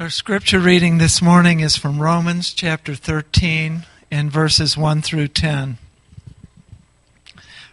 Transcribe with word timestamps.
Our 0.00 0.10
scripture 0.10 0.60
reading 0.60 0.98
this 0.98 1.20
morning 1.20 1.58
is 1.58 1.76
from 1.76 2.00
Romans 2.00 2.54
chapter 2.54 2.94
13 2.94 3.84
and 4.12 4.30
verses 4.30 4.76
1 4.78 5.02
through 5.02 5.26
10. 5.26 5.76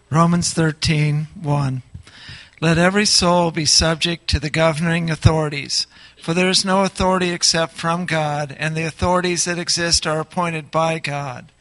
Romans 0.09 0.51
13, 0.51 1.27
1. 1.39 1.83
Let 2.59 2.79
every 2.79 3.05
soul 3.05 3.51
be 3.51 3.65
subject 3.65 4.27
to 4.29 4.39
the 4.39 4.49
governing 4.49 5.11
authorities, 5.11 5.85
for 6.19 6.33
there 6.33 6.49
is 6.49 6.65
no 6.65 6.83
authority 6.83 7.29
except 7.29 7.73
from 7.73 8.07
God, 8.07 8.55
and 8.57 8.75
the 8.75 8.87
authorities 8.87 9.45
that 9.45 9.59
exist 9.59 10.07
are 10.07 10.19
appointed 10.19 10.71
by 10.71 10.97
God. 10.97 11.51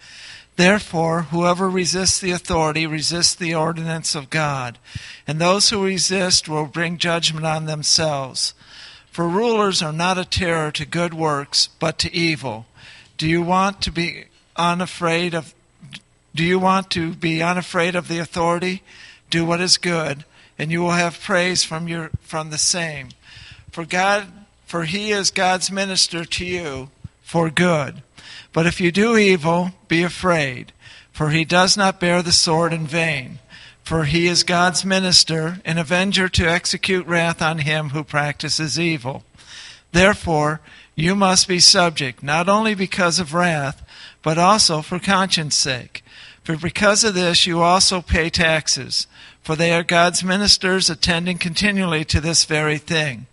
Therefore, 0.56 1.22
whoever 1.24 1.68
resists 1.68 2.18
the 2.18 2.30
authority 2.30 2.86
resists 2.86 3.34
the 3.34 3.54
ordinance 3.54 4.14
of 4.14 4.30
God, 4.30 4.78
and 5.26 5.38
those 5.38 5.68
who 5.68 5.84
resist 5.84 6.48
will 6.48 6.64
bring 6.64 6.96
judgment 6.96 7.44
on 7.44 7.66
themselves. 7.66 8.54
For 9.14 9.28
rulers 9.28 9.80
are 9.80 9.92
not 9.92 10.18
a 10.18 10.24
terror 10.24 10.72
to 10.72 10.84
good 10.84 11.14
works, 11.14 11.68
but 11.78 11.98
to 12.00 12.12
evil. 12.12 12.66
Do 13.16 13.28
you 13.28 13.42
want 13.42 13.80
to 13.82 13.92
be 13.92 14.24
unafraid 14.56 15.34
of 15.34 15.54
do 16.34 16.42
you 16.42 16.58
want 16.58 16.90
to 16.90 17.12
be 17.12 17.40
unafraid 17.40 17.94
of 17.94 18.08
the 18.08 18.18
authority? 18.18 18.82
Do 19.30 19.44
what 19.44 19.60
is 19.60 19.76
good, 19.76 20.24
and 20.58 20.72
you 20.72 20.82
will 20.82 20.98
have 20.98 21.22
praise 21.22 21.62
from 21.62 21.86
your 21.86 22.10
from 22.22 22.50
the 22.50 22.58
same. 22.58 23.10
For 23.70 23.84
God 23.84 24.32
for 24.66 24.82
he 24.82 25.12
is 25.12 25.30
God's 25.30 25.70
minister 25.70 26.24
to 26.24 26.44
you 26.44 26.90
for 27.22 27.50
good. 27.50 28.02
But 28.52 28.66
if 28.66 28.80
you 28.80 28.90
do 28.90 29.16
evil, 29.16 29.70
be 29.86 30.02
afraid, 30.02 30.72
for 31.12 31.30
he 31.30 31.44
does 31.44 31.76
not 31.76 32.00
bear 32.00 32.20
the 32.20 32.32
sword 32.32 32.72
in 32.72 32.84
vain. 32.84 33.38
For 33.84 34.04
he 34.04 34.26
is 34.26 34.42
God's 34.44 34.84
minister, 34.84 35.60
an 35.64 35.76
avenger 35.76 36.28
to 36.30 36.50
execute 36.50 37.06
wrath 37.06 37.42
on 37.42 37.58
him 37.58 37.90
who 37.90 38.02
practices 38.02 38.80
evil. 38.80 39.24
Therefore, 39.92 40.62
you 40.96 41.14
must 41.14 41.46
be 41.46 41.60
subject, 41.60 42.22
not 42.22 42.48
only 42.48 42.74
because 42.74 43.18
of 43.18 43.34
wrath, 43.34 43.84
but 44.22 44.38
also 44.38 44.80
for 44.80 44.98
conscience 44.98 45.54
sake. 45.54 46.02
For 46.42 46.56
because 46.56 47.04
of 47.04 47.14
this 47.14 47.46
you 47.46 47.60
also 47.60 48.00
pay 48.00 48.30
taxes, 48.30 49.06
for 49.42 49.54
they 49.54 49.72
are 49.74 49.82
God's 49.82 50.24
ministers 50.24 50.88
attending 50.88 51.36
continually 51.36 52.04
to 52.06 52.20
this 52.20 52.46
very 52.46 52.78
thing. 52.78 53.26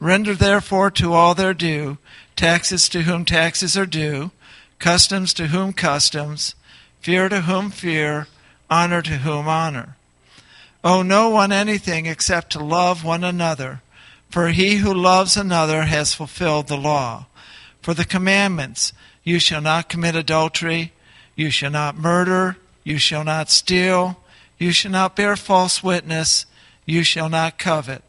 Render 0.00 0.34
therefore 0.34 0.90
to 0.92 1.14
all 1.14 1.34
their 1.34 1.54
due, 1.54 1.96
taxes 2.36 2.88
to 2.90 3.02
whom 3.02 3.24
taxes 3.24 3.76
are 3.76 3.86
due, 3.86 4.32
customs 4.78 5.32
to 5.34 5.48
whom 5.48 5.72
customs, 5.72 6.54
fear 7.00 7.28
to 7.28 7.42
whom 7.42 7.70
fear, 7.70 8.26
honor 8.70 9.02
to 9.02 9.18
whom 9.18 9.48
honor. 9.48 9.96
Owe 10.84 11.02
no 11.02 11.28
one 11.28 11.52
anything 11.52 12.06
except 12.06 12.52
to 12.52 12.62
love 12.62 13.04
one 13.04 13.24
another, 13.24 13.82
for 14.30 14.48
he 14.48 14.76
who 14.76 14.92
loves 14.92 15.36
another 15.36 15.84
has 15.84 16.14
fulfilled 16.14 16.68
the 16.68 16.76
law. 16.76 17.26
For 17.82 17.94
the 17.94 18.04
commandments, 18.04 18.92
you 19.24 19.38
shall 19.38 19.60
not 19.60 19.88
commit 19.88 20.14
adultery, 20.14 20.92
you 21.34 21.50
shall 21.50 21.70
not 21.70 21.96
murder, 21.96 22.56
you 22.84 22.98
shall 22.98 23.24
not 23.24 23.50
steal, 23.50 24.20
you 24.58 24.72
shall 24.72 24.92
not 24.92 25.16
bear 25.16 25.36
false 25.36 25.82
witness, 25.82 26.46
you 26.84 27.02
shall 27.02 27.28
not 27.28 27.58
covet. 27.58 28.02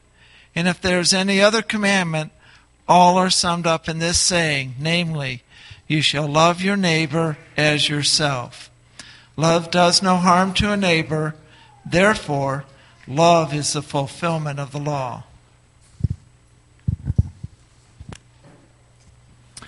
And 0.56 0.68
if 0.68 0.82
there 0.82 1.00
is 1.00 1.14
any 1.14 1.42
other 1.42 1.62
commandment, 1.62 2.32
all 2.88 3.18
are 3.18 3.30
summed 3.30 3.68
up 3.68 3.88
in 3.88 4.00
this 4.00 4.18
saying, 4.18 4.76
namely, 4.80 5.44
you 5.88 6.02
shall 6.02 6.28
love 6.28 6.62
your 6.62 6.78
neighbor 6.78 7.38
as 7.56 7.88
yourself. 7.90 8.70
Love 9.40 9.72
does 9.72 10.02
no 10.02 10.18
harm 10.18 10.54
to 10.54 10.70
a 10.70 10.76
neighbor. 10.76 11.34
Therefore, 11.86 12.66
love 13.08 13.54
is 13.54 13.72
the 13.72 13.82
fulfillment 13.82 14.60
of 14.60 14.74
the 14.74 14.80
law. 14.80 15.24
All 19.62 19.66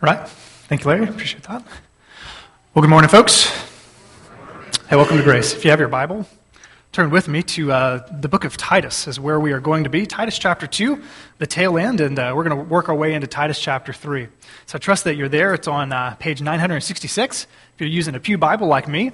right. 0.00 0.26
Thank 0.26 0.84
you, 0.84 0.88
Larry. 0.88 1.08
Appreciate 1.08 1.42
that. 1.42 1.62
Well, 2.72 2.80
good 2.80 2.88
morning, 2.88 3.10
folks. 3.10 3.50
Hey, 4.88 4.96
welcome 4.96 5.18
to 5.18 5.22
Grace. 5.22 5.52
If 5.52 5.62
you 5.62 5.70
have 5.70 5.78
your 5.78 5.90
Bible, 5.90 6.26
turn 6.92 7.08
with 7.08 7.26
me 7.26 7.42
to 7.42 7.72
uh, 7.72 8.06
the 8.20 8.28
book 8.28 8.44
of 8.44 8.58
Titus, 8.58 9.08
is 9.08 9.18
where 9.18 9.40
we 9.40 9.52
are 9.52 9.60
going 9.60 9.84
to 9.84 9.90
be. 9.90 10.04
Titus 10.04 10.38
chapter 10.38 10.66
2, 10.66 11.02
the 11.38 11.46
tail 11.46 11.78
end, 11.78 12.02
and 12.02 12.18
uh, 12.18 12.34
we're 12.36 12.44
going 12.44 12.56
to 12.56 12.64
work 12.64 12.90
our 12.90 12.94
way 12.94 13.14
into 13.14 13.26
Titus 13.26 13.58
chapter 13.58 13.94
3. 13.94 14.28
So 14.66 14.76
I 14.76 14.78
trust 14.78 15.04
that 15.04 15.16
you're 15.16 15.30
there. 15.30 15.54
It's 15.54 15.66
on 15.66 15.90
uh, 15.90 16.16
page 16.16 16.42
966 16.42 17.44
if 17.44 17.80
you're 17.80 17.88
using 17.88 18.14
a 18.14 18.20
Pew 18.20 18.36
Bible 18.36 18.66
like 18.66 18.88
me, 18.88 19.10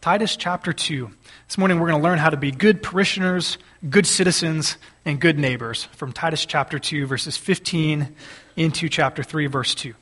Titus 0.00 0.34
chapter 0.34 0.72
2. 0.72 1.08
This 1.46 1.56
morning 1.56 1.78
we're 1.78 1.88
going 1.88 2.02
to 2.02 2.04
learn 2.04 2.18
how 2.18 2.30
to 2.30 2.36
be 2.36 2.50
good 2.50 2.82
parishioners, 2.82 3.58
good 3.88 4.08
citizens, 4.08 4.76
and 5.04 5.20
good 5.20 5.38
neighbors 5.38 5.84
from 5.92 6.12
Titus 6.12 6.44
chapter 6.44 6.80
2, 6.80 7.06
verses 7.06 7.36
15 7.36 8.12
into 8.56 8.88
chapter 8.88 9.22
3, 9.22 9.46
verse 9.46 9.76
2. 9.76 9.94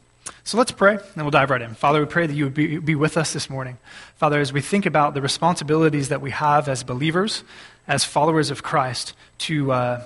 So 0.44 0.59
let's 0.59 0.72
pray, 0.72 0.94
and 0.94 1.16
we'll 1.16 1.31
dive 1.31 1.50
right 1.50 1.62
in. 1.62 1.75
Father, 1.75 2.00
we 2.00 2.06
pray 2.06 2.27
that 2.27 2.34
you 2.34 2.44
would 2.44 2.55
be, 2.55 2.78
be 2.78 2.94
with 2.94 3.16
us 3.16 3.33
this 3.33 3.49
morning. 3.49 3.78
Father, 4.16 4.41
as 4.41 4.53
we 4.53 4.60
think 4.60 4.87
about 4.87 5.15
the 5.15 5.22
responsibilities 5.22 6.09
that 6.09 6.21
we 6.21 6.31
have 6.31 6.69
as 6.69 6.83
believers, 6.84 7.44
as 7.87 8.05
followers 8.05 8.50
of 8.50 8.62
Christ, 8.62 9.15
to, 9.38 9.72
uh, 9.72 10.05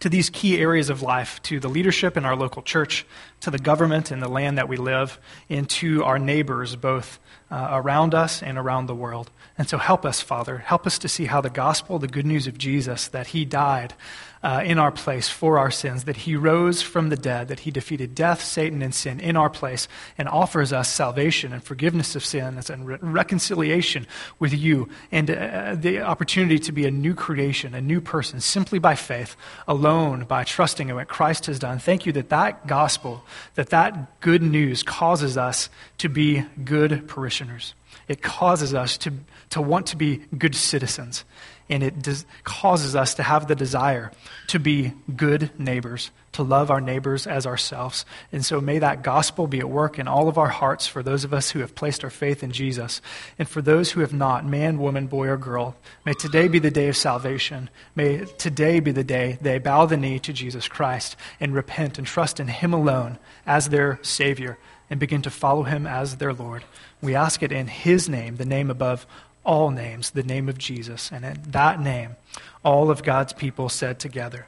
to 0.00 0.08
these 0.08 0.30
key 0.30 0.58
areas 0.58 0.90
of 0.90 1.02
life, 1.02 1.40
to 1.42 1.60
the 1.60 1.68
leadership 1.68 2.16
in 2.16 2.24
our 2.24 2.36
local 2.36 2.62
church, 2.62 3.06
to 3.40 3.50
the 3.50 3.58
government 3.58 4.10
and 4.10 4.22
the 4.22 4.28
land 4.28 4.58
that 4.58 4.68
we 4.68 4.76
live, 4.76 5.18
and 5.48 5.68
to 5.70 6.04
our 6.04 6.18
neighbors, 6.18 6.76
both 6.76 7.18
uh, 7.50 7.68
around 7.72 8.14
us 8.14 8.42
and 8.42 8.58
around 8.58 8.86
the 8.86 8.94
world. 8.94 9.30
And 9.58 9.68
so 9.68 9.78
help 9.78 10.04
us, 10.04 10.20
Father. 10.20 10.58
Help 10.58 10.86
us 10.86 10.98
to 11.00 11.08
see 11.08 11.26
how 11.26 11.40
the 11.40 11.50
gospel, 11.50 11.98
the 11.98 12.08
good 12.08 12.26
news 12.26 12.46
of 12.46 12.56
Jesus, 12.56 13.08
that 13.08 13.28
he 13.28 13.44
died 13.44 13.94
uh, 14.42 14.62
in 14.64 14.78
our 14.78 14.90
place 14.90 15.28
for 15.28 15.58
our 15.58 15.70
sins, 15.70 16.04
that 16.04 16.16
he 16.16 16.34
rose 16.34 16.80
from 16.80 17.10
the 17.10 17.16
dead, 17.16 17.48
that 17.48 17.60
he 17.60 17.70
defeated 17.70 18.14
death, 18.14 18.42
Satan, 18.42 18.80
and 18.82 18.94
sin 18.94 19.20
in 19.20 19.36
our 19.36 19.50
place, 19.50 19.86
and 20.16 20.28
offers 20.28 20.72
us 20.72 20.88
salvation 20.88 21.52
and 21.52 21.62
forgiveness 21.62 22.16
of 22.16 22.24
sins 22.24 22.70
and 22.70 22.86
re- 22.86 22.98
reconciliation 23.00 24.06
with 24.38 24.54
you, 24.54 24.88
and 25.12 25.30
uh, 25.30 25.74
the 25.74 26.00
opportunity 26.00 26.58
to 26.58 26.72
be 26.72 26.86
a 26.86 26.90
new 26.90 27.14
creation, 27.14 27.74
a 27.74 27.80
new 27.80 28.00
person, 28.00 28.40
simply 28.40 28.78
by 28.78 28.94
faith, 28.94 29.36
alone, 29.68 30.24
by 30.24 30.42
trusting 30.44 30.88
in 30.88 30.94
what 30.94 31.08
Christ 31.08 31.46
has 31.46 31.58
done. 31.58 31.78
Thank 31.78 32.06
you 32.06 32.12
that 32.12 32.30
that 32.30 32.66
gospel, 32.66 33.24
that 33.56 33.70
that 33.70 34.20
good 34.20 34.42
news 34.42 34.82
causes 34.82 35.36
us 35.36 35.68
to 35.98 36.08
be 36.08 36.44
good 36.64 37.06
parishioners. 37.08 37.74
It 38.08 38.22
causes 38.22 38.74
us 38.74 38.96
to, 38.98 39.12
to 39.50 39.60
want 39.60 39.86
to 39.88 39.96
be 39.96 40.18
good 40.36 40.54
citizens 40.54 41.24
and 41.70 41.84
it 41.84 42.02
does, 42.02 42.26
causes 42.42 42.96
us 42.96 43.14
to 43.14 43.22
have 43.22 43.46
the 43.46 43.54
desire 43.54 44.10
to 44.48 44.58
be 44.58 44.92
good 45.16 45.50
neighbors, 45.58 46.10
to 46.32 46.42
love 46.42 46.68
our 46.68 46.80
neighbors 46.80 47.28
as 47.28 47.46
ourselves. 47.46 48.04
And 48.32 48.44
so 48.44 48.60
may 48.60 48.80
that 48.80 49.04
gospel 49.04 49.46
be 49.46 49.60
at 49.60 49.70
work 49.70 49.96
in 49.96 50.08
all 50.08 50.28
of 50.28 50.36
our 50.36 50.48
hearts 50.48 50.88
for 50.88 51.00
those 51.00 51.22
of 51.22 51.32
us 51.32 51.52
who 51.52 51.60
have 51.60 51.76
placed 51.76 52.02
our 52.02 52.10
faith 52.10 52.42
in 52.42 52.50
Jesus. 52.50 53.00
And 53.38 53.48
for 53.48 53.62
those 53.62 53.92
who 53.92 54.00
have 54.00 54.12
not, 54.12 54.44
man, 54.44 54.78
woman, 54.78 55.06
boy, 55.06 55.28
or 55.28 55.36
girl, 55.36 55.76
may 56.04 56.12
today 56.12 56.48
be 56.48 56.58
the 56.58 56.72
day 56.72 56.88
of 56.88 56.96
salvation. 56.96 57.70
May 57.94 58.24
today 58.36 58.80
be 58.80 58.90
the 58.90 59.04
day 59.04 59.38
they 59.40 59.58
bow 59.58 59.86
the 59.86 59.96
knee 59.96 60.18
to 60.18 60.32
Jesus 60.32 60.66
Christ 60.66 61.16
and 61.38 61.54
repent 61.54 61.98
and 61.98 62.06
trust 62.06 62.40
in 62.40 62.48
Him 62.48 62.74
alone 62.74 63.20
as 63.46 63.68
their 63.68 64.00
Savior 64.02 64.58
and 64.90 65.00
begin 65.00 65.22
to 65.22 65.30
follow 65.30 65.62
Him 65.62 65.86
as 65.86 66.16
their 66.16 66.34
Lord. 66.34 66.64
We 67.00 67.14
ask 67.14 67.42
it 67.42 67.52
in 67.52 67.68
His 67.68 68.08
name, 68.08 68.36
the 68.36 68.44
name 68.44 68.70
above 68.70 69.06
all 69.44 69.70
names, 69.70 70.10
the 70.10 70.22
name 70.22 70.48
of 70.48 70.58
Jesus. 70.58 71.10
And 71.10 71.24
in 71.24 71.42
that 71.48 71.80
name, 71.80 72.16
all 72.64 72.90
of 72.90 73.02
God's 73.02 73.32
people 73.32 73.68
said 73.68 73.98
together, 73.98 74.46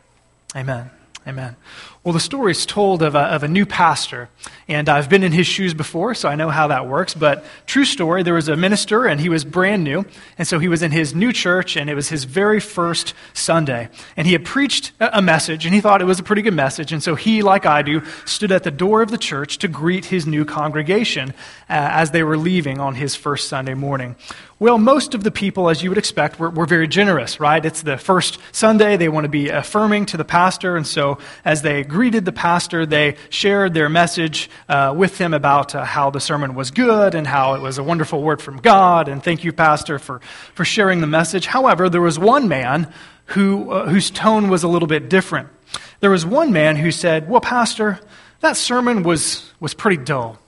Amen. 0.55 0.91
Amen. 1.25 1.55
Well, 2.03 2.13
the 2.13 2.19
story 2.19 2.51
is 2.51 2.67
told 2.67 3.01
of 3.01 3.15
a, 3.15 3.21
of 3.21 3.45
a 3.45 3.49
new 3.49 3.65
pastor, 3.65 4.29
and 4.67 4.89
I've 4.89 5.09
been 5.09 5.23
in 5.23 5.31
his 5.31 5.47
shoes 5.47 5.73
before, 5.73 6.15
so 6.15 6.29
I 6.29 6.35
know 6.35 6.51
how 6.51 6.67
that 6.67 6.89
works. 6.89 7.15
But 7.15 7.45
true 7.65 7.85
story, 7.85 8.25
there 8.25 8.35
was 8.35 8.49
a 8.49 8.57
minister, 8.57 9.07
and 9.07 9.21
he 9.21 9.29
was 9.29 9.45
brand 9.45 9.85
new, 9.85 10.05
and 10.37 10.49
so 10.49 10.59
he 10.59 10.67
was 10.67 10.83
in 10.83 10.91
his 10.91 11.15
new 11.15 11.33
church, 11.33 11.77
and 11.77 11.89
it 11.89 11.95
was 11.95 12.09
his 12.09 12.25
very 12.25 12.59
first 12.59 13.15
Sunday. 13.35 13.89
And 14.17 14.27
he 14.27 14.33
had 14.33 14.45
preached 14.45 14.91
a 14.99 15.23
message, 15.23 15.65
and 15.65 15.73
he 15.73 15.81
thought 15.81 16.03
it 16.03 16.07
was 16.07 16.19
a 16.19 16.25
pretty 16.25 16.43
good 16.43 16.55
message, 16.55 16.93
and 16.93 17.01
so 17.01 17.15
he, 17.15 17.41
like 17.41 17.67
I 17.67 17.83
do, 17.83 18.03
stood 18.25 18.51
at 18.51 18.65
the 18.65 18.73
door 18.73 19.01
of 19.01 19.13
the 19.13 19.19
church 19.19 19.59
to 19.59 19.69
greet 19.69 20.07
his 20.07 20.27
new 20.27 20.45
congregation 20.45 21.31
uh, 21.31 21.35
as 21.69 22.11
they 22.11 22.25
were 22.25 22.37
leaving 22.37 22.81
on 22.81 22.97
his 22.97 23.15
first 23.15 23.49
Sunday 23.49 23.75
morning. 23.75 24.17
Well, 24.63 24.79
most 24.79 25.15
of 25.15 25.25
the 25.25 25.33
people, 25.33 25.69
as 25.69 25.83
you 25.83 25.91
would 25.91 25.99
expect, 25.99 26.39
were, 26.39 26.49
were 26.49 26.67
very 26.67 26.87
generous, 26.87 27.41
right? 27.41 27.65
It's 27.65 27.83
the 27.83 27.99
first 27.99 28.39
Sunday, 28.53 28.97
they 28.97 29.09
want 29.09 29.25
to 29.25 29.29
be 29.29 29.49
affirming 29.49 30.07
to 30.07 30.17
the 30.17 30.25
pastor, 30.25 30.77
and 30.77 30.87
so 30.87 31.19
as 31.45 31.63
they 31.63 31.83
greeted 31.83 32.25
the 32.25 32.31
pastor. 32.31 32.87
They 32.87 33.17
shared 33.29 33.75
their 33.75 33.89
message 33.89 34.49
uh, 34.69 34.95
with 34.97 35.19
him 35.19 35.35
about 35.35 35.75
uh, 35.75 35.85
how 35.85 36.11
the 36.11 36.21
sermon 36.21 36.55
was 36.55 36.71
good 36.71 37.17
and 37.17 37.27
how 37.27 37.55
it 37.55 37.61
was 37.61 37.79
a 37.79 37.83
wonderful 37.83 38.23
word 38.23 38.41
from 38.41 38.59
God. 38.59 39.09
And 39.09 39.21
thank 39.21 39.43
you, 39.43 39.53
Pastor, 39.53 39.99
for, 39.99 40.21
for 40.55 40.65
sharing 40.65 41.01
the 41.01 41.09
message. 41.09 41.47
However, 41.47 41.89
there 41.89 42.01
was 42.01 42.17
one 42.17 42.47
man 42.47 42.87
who, 43.25 43.69
uh, 43.69 43.89
whose 43.89 44.13
tone 44.13 44.49
was 44.49 44.63
a 44.63 44.69
little 44.69 44.87
bit 44.87 45.09
different. 45.09 45.49
There 45.99 46.11
was 46.11 46.25
one 46.25 46.53
man 46.53 46.77
who 46.77 46.93
said, 46.93 47.29
Well, 47.29 47.41
Pastor, 47.41 47.99
that 48.39 48.57
sermon 48.57 49.03
was, 49.03 49.53
was 49.59 49.75
pretty 49.75 50.01
dull. 50.01 50.39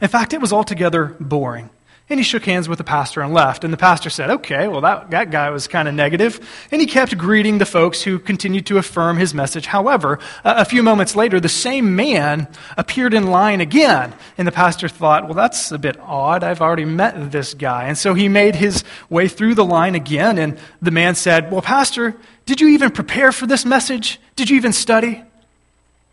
In 0.00 0.08
fact, 0.08 0.32
it 0.32 0.40
was 0.40 0.52
altogether 0.52 1.14
boring. 1.20 1.70
And 2.08 2.18
he 2.18 2.24
shook 2.24 2.44
hands 2.44 2.68
with 2.68 2.78
the 2.78 2.84
pastor 2.84 3.22
and 3.22 3.32
left. 3.32 3.64
And 3.64 3.72
the 3.72 3.78
pastor 3.78 4.10
said, 4.10 4.28
Okay, 4.28 4.68
well, 4.68 4.80
that, 4.80 5.10
that 5.10 5.30
guy 5.30 5.50
was 5.50 5.68
kind 5.68 5.88
of 5.88 5.94
negative. 5.94 6.40
And 6.70 6.80
he 6.80 6.86
kept 6.86 7.16
greeting 7.16 7.58
the 7.58 7.64
folks 7.64 8.02
who 8.02 8.18
continued 8.18 8.66
to 8.66 8.78
affirm 8.78 9.16
his 9.16 9.32
message. 9.32 9.66
However, 9.66 10.18
a, 10.44 10.56
a 10.58 10.64
few 10.64 10.82
moments 10.82 11.14
later, 11.16 11.38
the 11.40 11.48
same 11.48 11.96
man 11.96 12.48
appeared 12.76 13.14
in 13.14 13.28
line 13.28 13.60
again. 13.60 14.14
And 14.36 14.46
the 14.46 14.52
pastor 14.52 14.88
thought, 14.88 15.24
Well, 15.24 15.34
that's 15.34 15.70
a 15.70 15.78
bit 15.78 15.98
odd. 16.00 16.42
I've 16.42 16.60
already 16.60 16.84
met 16.84 17.30
this 17.30 17.54
guy. 17.54 17.84
And 17.84 17.96
so 17.96 18.14
he 18.14 18.28
made 18.28 18.56
his 18.56 18.84
way 19.08 19.28
through 19.28 19.54
the 19.54 19.64
line 19.64 19.94
again. 19.94 20.38
And 20.38 20.58
the 20.82 20.90
man 20.90 21.14
said, 21.14 21.50
Well, 21.50 21.62
Pastor, 21.62 22.16
did 22.46 22.60
you 22.60 22.68
even 22.68 22.90
prepare 22.90 23.32
for 23.32 23.46
this 23.46 23.64
message? 23.64 24.20
Did 24.34 24.50
you 24.50 24.56
even 24.56 24.72
study? 24.72 25.24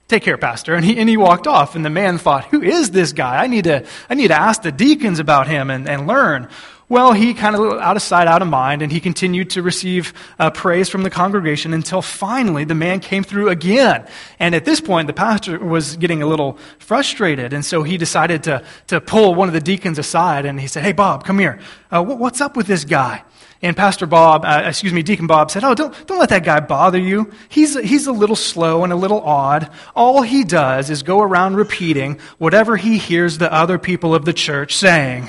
Take 0.09 0.23
care, 0.23 0.37
Pastor. 0.37 0.73
And 0.73 0.83
he, 0.83 0.97
and 0.97 1.07
he 1.07 1.17
walked 1.17 1.45
off. 1.45 1.75
And 1.75 1.85
the 1.85 1.89
man 1.91 2.17
thought, 2.17 2.45
Who 2.45 2.61
is 2.61 2.91
this 2.91 3.13
guy? 3.13 3.41
I 3.41 3.47
need 3.47 3.65
to, 3.65 3.85
I 4.09 4.15
need 4.15 4.29
to 4.29 4.39
ask 4.39 4.63
the 4.63 4.71
deacons 4.71 5.19
about 5.19 5.47
him 5.47 5.69
and, 5.69 5.87
and 5.87 6.07
learn. 6.07 6.49
Well, 6.89 7.13
he 7.13 7.35
kind 7.35 7.55
of 7.55 7.79
out 7.79 7.95
of 7.95 8.01
sight, 8.01 8.27
out 8.27 8.41
of 8.41 8.47
mind, 8.47 8.81
and 8.81 8.91
he 8.91 8.99
continued 8.99 9.51
to 9.51 9.61
receive 9.61 10.11
uh, 10.39 10.49
praise 10.49 10.89
from 10.89 11.03
the 11.03 11.11
congregation 11.11 11.71
until 11.71 12.01
finally 12.01 12.63
the 12.63 12.73
man 12.73 12.99
came 12.99 13.23
through 13.23 13.49
again. 13.49 14.07
And 14.39 14.55
at 14.55 14.65
this 14.65 14.81
point, 14.81 15.05
the 15.05 15.13
pastor 15.13 15.59
was 15.59 15.97
getting 15.97 16.23
a 16.23 16.25
little 16.25 16.57
frustrated, 16.79 17.53
and 17.53 17.63
so 17.63 17.83
he 17.83 17.97
decided 17.97 18.41
to, 18.45 18.63
to 18.87 18.99
pull 18.99 19.35
one 19.35 19.47
of 19.47 19.53
the 19.53 19.61
deacons 19.61 19.99
aside, 19.99 20.47
and 20.47 20.59
he 20.59 20.65
said, 20.65 20.81
Hey, 20.81 20.93
Bob, 20.93 21.23
come 21.23 21.37
here. 21.37 21.59
Uh, 21.91 22.03
what's 22.03 22.41
up 22.41 22.57
with 22.57 22.65
this 22.65 22.85
guy? 22.85 23.23
And 23.61 23.75
Pastor 23.75 24.05
Bob, 24.05 24.45
uh, 24.45 24.63
excuse 24.65 24.93
me, 24.93 25.03
Deacon 25.03 25.27
Bob 25.27 25.51
said, 25.51 25.65
Oh, 25.65 25.75
don't, 25.75 25.93
don't 26.07 26.17
let 26.17 26.29
that 26.29 26.45
guy 26.45 26.61
bother 26.61 26.97
you. 26.97 27.31
He's, 27.49 27.77
he's 27.77 28.07
a 28.07 28.13
little 28.13 28.37
slow 28.37 28.85
and 28.85 28.93
a 28.93 28.95
little 28.95 29.21
odd. 29.21 29.69
All 29.95 30.21
he 30.21 30.45
does 30.45 30.89
is 30.89 31.03
go 31.03 31.21
around 31.21 31.57
repeating 31.57 32.19
whatever 32.37 32.77
he 32.77 32.97
hears 32.97 33.37
the 33.37 33.51
other 33.51 33.77
people 33.77 34.15
of 34.15 34.23
the 34.23 34.31
church 34.31 34.75
saying. 34.75 35.27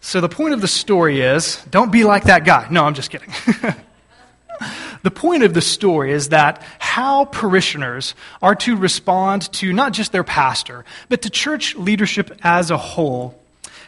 So 0.00 0.20
the 0.20 0.28
point 0.28 0.54
of 0.54 0.60
the 0.60 0.68
story 0.68 1.20
is 1.20 1.64
don't 1.70 1.92
be 1.92 2.02
like 2.02 2.24
that 2.24 2.44
guy. 2.44 2.66
No, 2.68 2.84
I'm 2.84 2.94
just 2.94 3.10
kidding. 3.10 3.32
the 5.02 5.10
point 5.10 5.44
of 5.44 5.54
the 5.54 5.60
story 5.60 6.10
is 6.10 6.30
that 6.30 6.62
how 6.80 7.26
parishioners 7.26 8.16
are 8.42 8.56
to 8.56 8.76
respond 8.76 9.52
to 9.54 9.72
not 9.72 9.92
just 9.92 10.10
their 10.10 10.24
pastor, 10.24 10.84
but 11.08 11.22
to 11.22 11.30
church 11.30 11.76
leadership 11.76 12.36
as 12.42 12.72
a 12.72 12.76
whole 12.76 13.40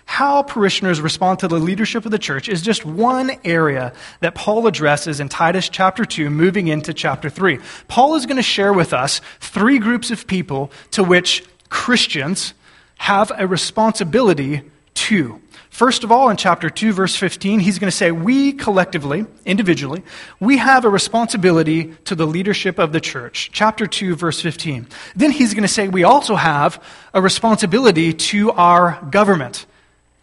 how 0.06 0.42
parishioners 0.42 1.00
respond 1.00 1.40
to 1.40 1.48
the 1.48 1.58
leadership 1.58 2.06
of 2.06 2.12
the 2.12 2.18
church 2.18 2.48
is 2.48 2.62
just 2.62 2.86
one 2.86 3.32
area 3.44 3.92
that 4.20 4.36
Paul 4.36 4.66
addresses 4.66 5.20
in 5.20 5.28
Titus 5.28 5.68
chapter 5.68 6.04
2, 6.04 6.30
moving 6.30 6.68
into 6.68 6.94
chapter 6.94 7.28
3. 7.28 7.58
Paul 7.88 8.14
is 8.14 8.24
going 8.24 8.36
to 8.36 8.42
share 8.42 8.72
with 8.72 8.94
us 8.94 9.20
three 9.40 9.78
groups 9.78 10.10
of 10.12 10.26
people 10.26 10.70
to 10.92 11.02
which 11.04 11.44
Christians 11.68 12.54
have 12.98 13.32
a 13.36 13.46
responsibility 13.46 14.62
to. 14.94 15.40
First 15.70 16.04
of 16.04 16.12
all, 16.12 16.30
in 16.30 16.38
chapter 16.38 16.70
2, 16.70 16.92
verse 16.92 17.16
15, 17.16 17.60
he's 17.60 17.78
going 17.78 17.90
to 17.90 17.96
say, 17.96 18.10
We 18.10 18.52
collectively, 18.54 19.26
individually, 19.44 20.02
we 20.40 20.56
have 20.56 20.86
a 20.86 20.88
responsibility 20.88 21.92
to 22.04 22.14
the 22.14 22.26
leadership 22.26 22.78
of 22.78 22.92
the 22.92 23.00
church. 23.00 23.50
Chapter 23.52 23.86
2, 23.86 24.16
verse 24.16 24.40
15. 24.40 24.86
Then 25.16 25.32
he's 25.32 25.52
going 25.52 25.62
to 25.62 25.68
say, 25.68 25.88
We 25.88 26.04
also 26.04 26.36
have 26.36 26.82
a 27.12 27.20
responsibility 27.20 28.14
to 28.14 28.52
our 28.52 29.04
government 29.10 29.66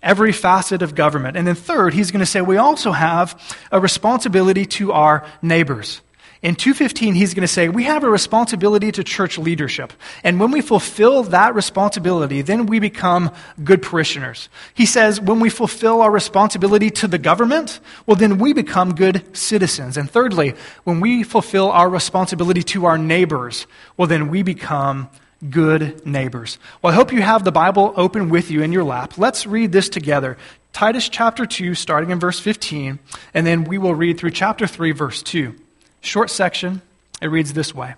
every 0.03 0.31
facet 0.31 0.83
of 0.83 0.94
government. 0.94 1.35
And 1.38 1.47
then, 1.47 1.55
third, 1.55 1.94
he's 1.94 2.11
going 2.11 2.19
to 2.19 2.25
say 2.25 2.41
we 2.41 2.57
also 2.57 2.91
have 2.91 3.57
a 3.71 3.79
responsibility 3.79 4.65
to 4.65 4.91
our 4.91 5.25
neighbors. 5.41 6.01
In 6.44 6.55
215, 6.55 7.15
he's 7.15 7.33
going 7.33 7.44
to 7.44 7.47
say 7.47 7.69
we 7.69 7.85
have 7.85 8.03
a 8.03 8.09
responsibility 8.09 8.91
to 8.91 9.03
church 9.05 9.38
leadership. 9.38 9.94
And 10.25 10.41
when 10.41 10.51
we 10.51 10.59
fulfill 10.59 11.23
that 11.23 11.55
responsibility, 11.55 12.41
then 12.41 12.65
we 12.65 12.79
become 12.79 13.31
good 13.63 13.81
parishioners. 13.81 14.50
He 14.73 14.85
says 14.85 15.21
when 15.21 15.39
we 15.39 15.50
fulfill 15.50 16.01
our 16.01 16.11
responsibility 16.11 16.89
to 16.91 17.07
the 17.07 17.17
government, 17.17 17.79
well, 18.05 18.17
then 18.17 18.39
we 18.39 18.51
become 18.51 18.94
good 18.94 19.23
citizens. 19.35 19.95
And 19.95 20.11
thirdly, 20.11 20.53
when 20.83 21.00
we 21.00 21.23
fulfill 21.23 21.71
our 21.71 21.89
responsibility 21.89 22.61
to 22.63 22.88
our 22.88 22.97
neighbors, 22.97 23.65
well, 23.95 24.09
then 24.09 24.27
we 24.27 24.44
become 24.44 25.09
good 25.49 26.05
neighbors. 26.05 26.57
Well, 26.81 26.93
I 26.93 26.95
hope 26.95 27.11
you 27.11 27.21
have 27.21 27.43
the 27.43 27.51
Bible 27.51 27.93
open 27.95 28.29
with 28.29 28.51
you 28.51 28.61
in 28.61 28.71
your 28.71 28.83
lap. 28.83 29.17
Let's 29.17 29.45
read 29.45 29.71
this 29.71 29.89
together. 29.89 30.37
Titus 30.71 31.09
chapter 31.09 31.45
2, 31.45 31.75
starting 31.75 32.09
in 32.09 32.19
verse 32.19 32.39
15, 32.39 32.99
and 33.33 33.45
then 33.45 33.63
we 33.63 33.77
will 33.77 33.93
read 33.93 34.17
through 34.17 34.31
chapter 34.31 34.65
3, 34.65 34.91
verse 34.91 35.21
2. 35.21 35.55
Short 36.01 36.29
section. 36.29 36.81
It 37.21 37.27
reads 37.27 37.53
this 37.53 37.73
way 37.73 37.95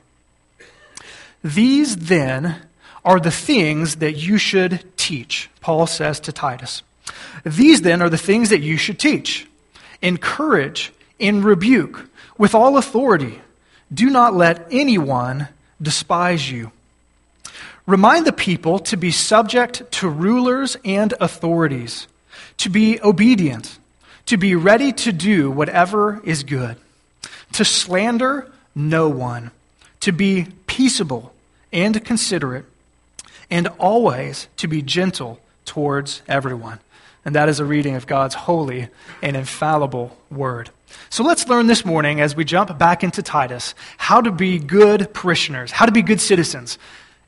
These 1.43 1.95
then 1.97 2.61
are 3.03 3.19
the 3.19 3.31
things 3.31 3.97
that 3.97 4.13
you 4.13 4.37
should 4.37 4.83
teach, 4.97 5.49
Paul 5.61 5.87
says 5.87 6.19
to 6.21 6.31
Titus. 6.31 6.83
These 7.43 7.81
then 7.81 8.01
are 8.01 8.09
the 8.09 8.17
things 8.17 8.49
that 8.49 8.61
you 8.61 8.77
should 8.77 8.99
teach. 8.99 9.47
Encourage 10.01 10.91
in 11.19 11.43
rebuke 11.43 12.09
with 12.37 12.55
all 12.55 12.77
authority. 12.77 13.39
Do 13.93 14.09
not 14.09 14.33
let 14.33 14.67
anyone 14.71 15.47
despise 15.81 16.51
you. 16.51 16.71
Remind 17.85 18.25
the 18.25 18.33
people 18.33 18.79
to 18.79 18.97
be 18.97 19.11
subject 19.11 19.91
to 19.93 20.09
rulers 20.09 20.75
and 20.83 21.13
authorities, 21.19 22.07
to 22.57 22.69
be 22.69 22.99
obedient, 23.01 23.77
to 24.25 24.37
be 24.37 24.55
ready 24.55 24.91
to 24.91 25.11
do 25.11 25.51
whatever 25.51 26.19
is 26.23 26.43
good, 26.43 26.77
to 27.53 27.63
slander 27.63 28.51
no 28.73 29.07
one, 29.07 29.51
to 29.99 30.11
be 30.11 30.47
peaceable 30.65 31.31
and 31.71 32.03
considerate, 32.03 32.65
and 33.51 33.67
always 33.77 34.47
to 34.57 34.67
be 34.67 34.81
gentle 34.81 35.39
towards 35.65 36.23
everyone. 36.27 36.79
And 37.23 37.35
that 37.35 37.49
is 37.49 37.59
a 37.59 37.65
reading 37.65 37.95
of 37.95 38.07
God's 38.07 38.35
holy 38.35 38.87
and 39.21 39.35
infallible 39.35 40.17
word. 40.31 40.69
So 41.09 41.23
let's 41.23 41.47
learn 41.47 41.67
this 41.67 41.85
morning 41.85 42.21
as 42.21 42.35
we 42.35 42.45
jump 42.45 42.77
back 42.77 43.03
into 43.03 43.21
Titus 43.21 43.75
how 43.97 44.21
to 44.21 44.31
be 44.31 44.59
good 44.59 45.13
parishioners, 45.13 45.71
how 45.71 45.85
to 45.85 45.91
be 45.91 46.01
good 46.01 46.21
citizens, 46.21 46.77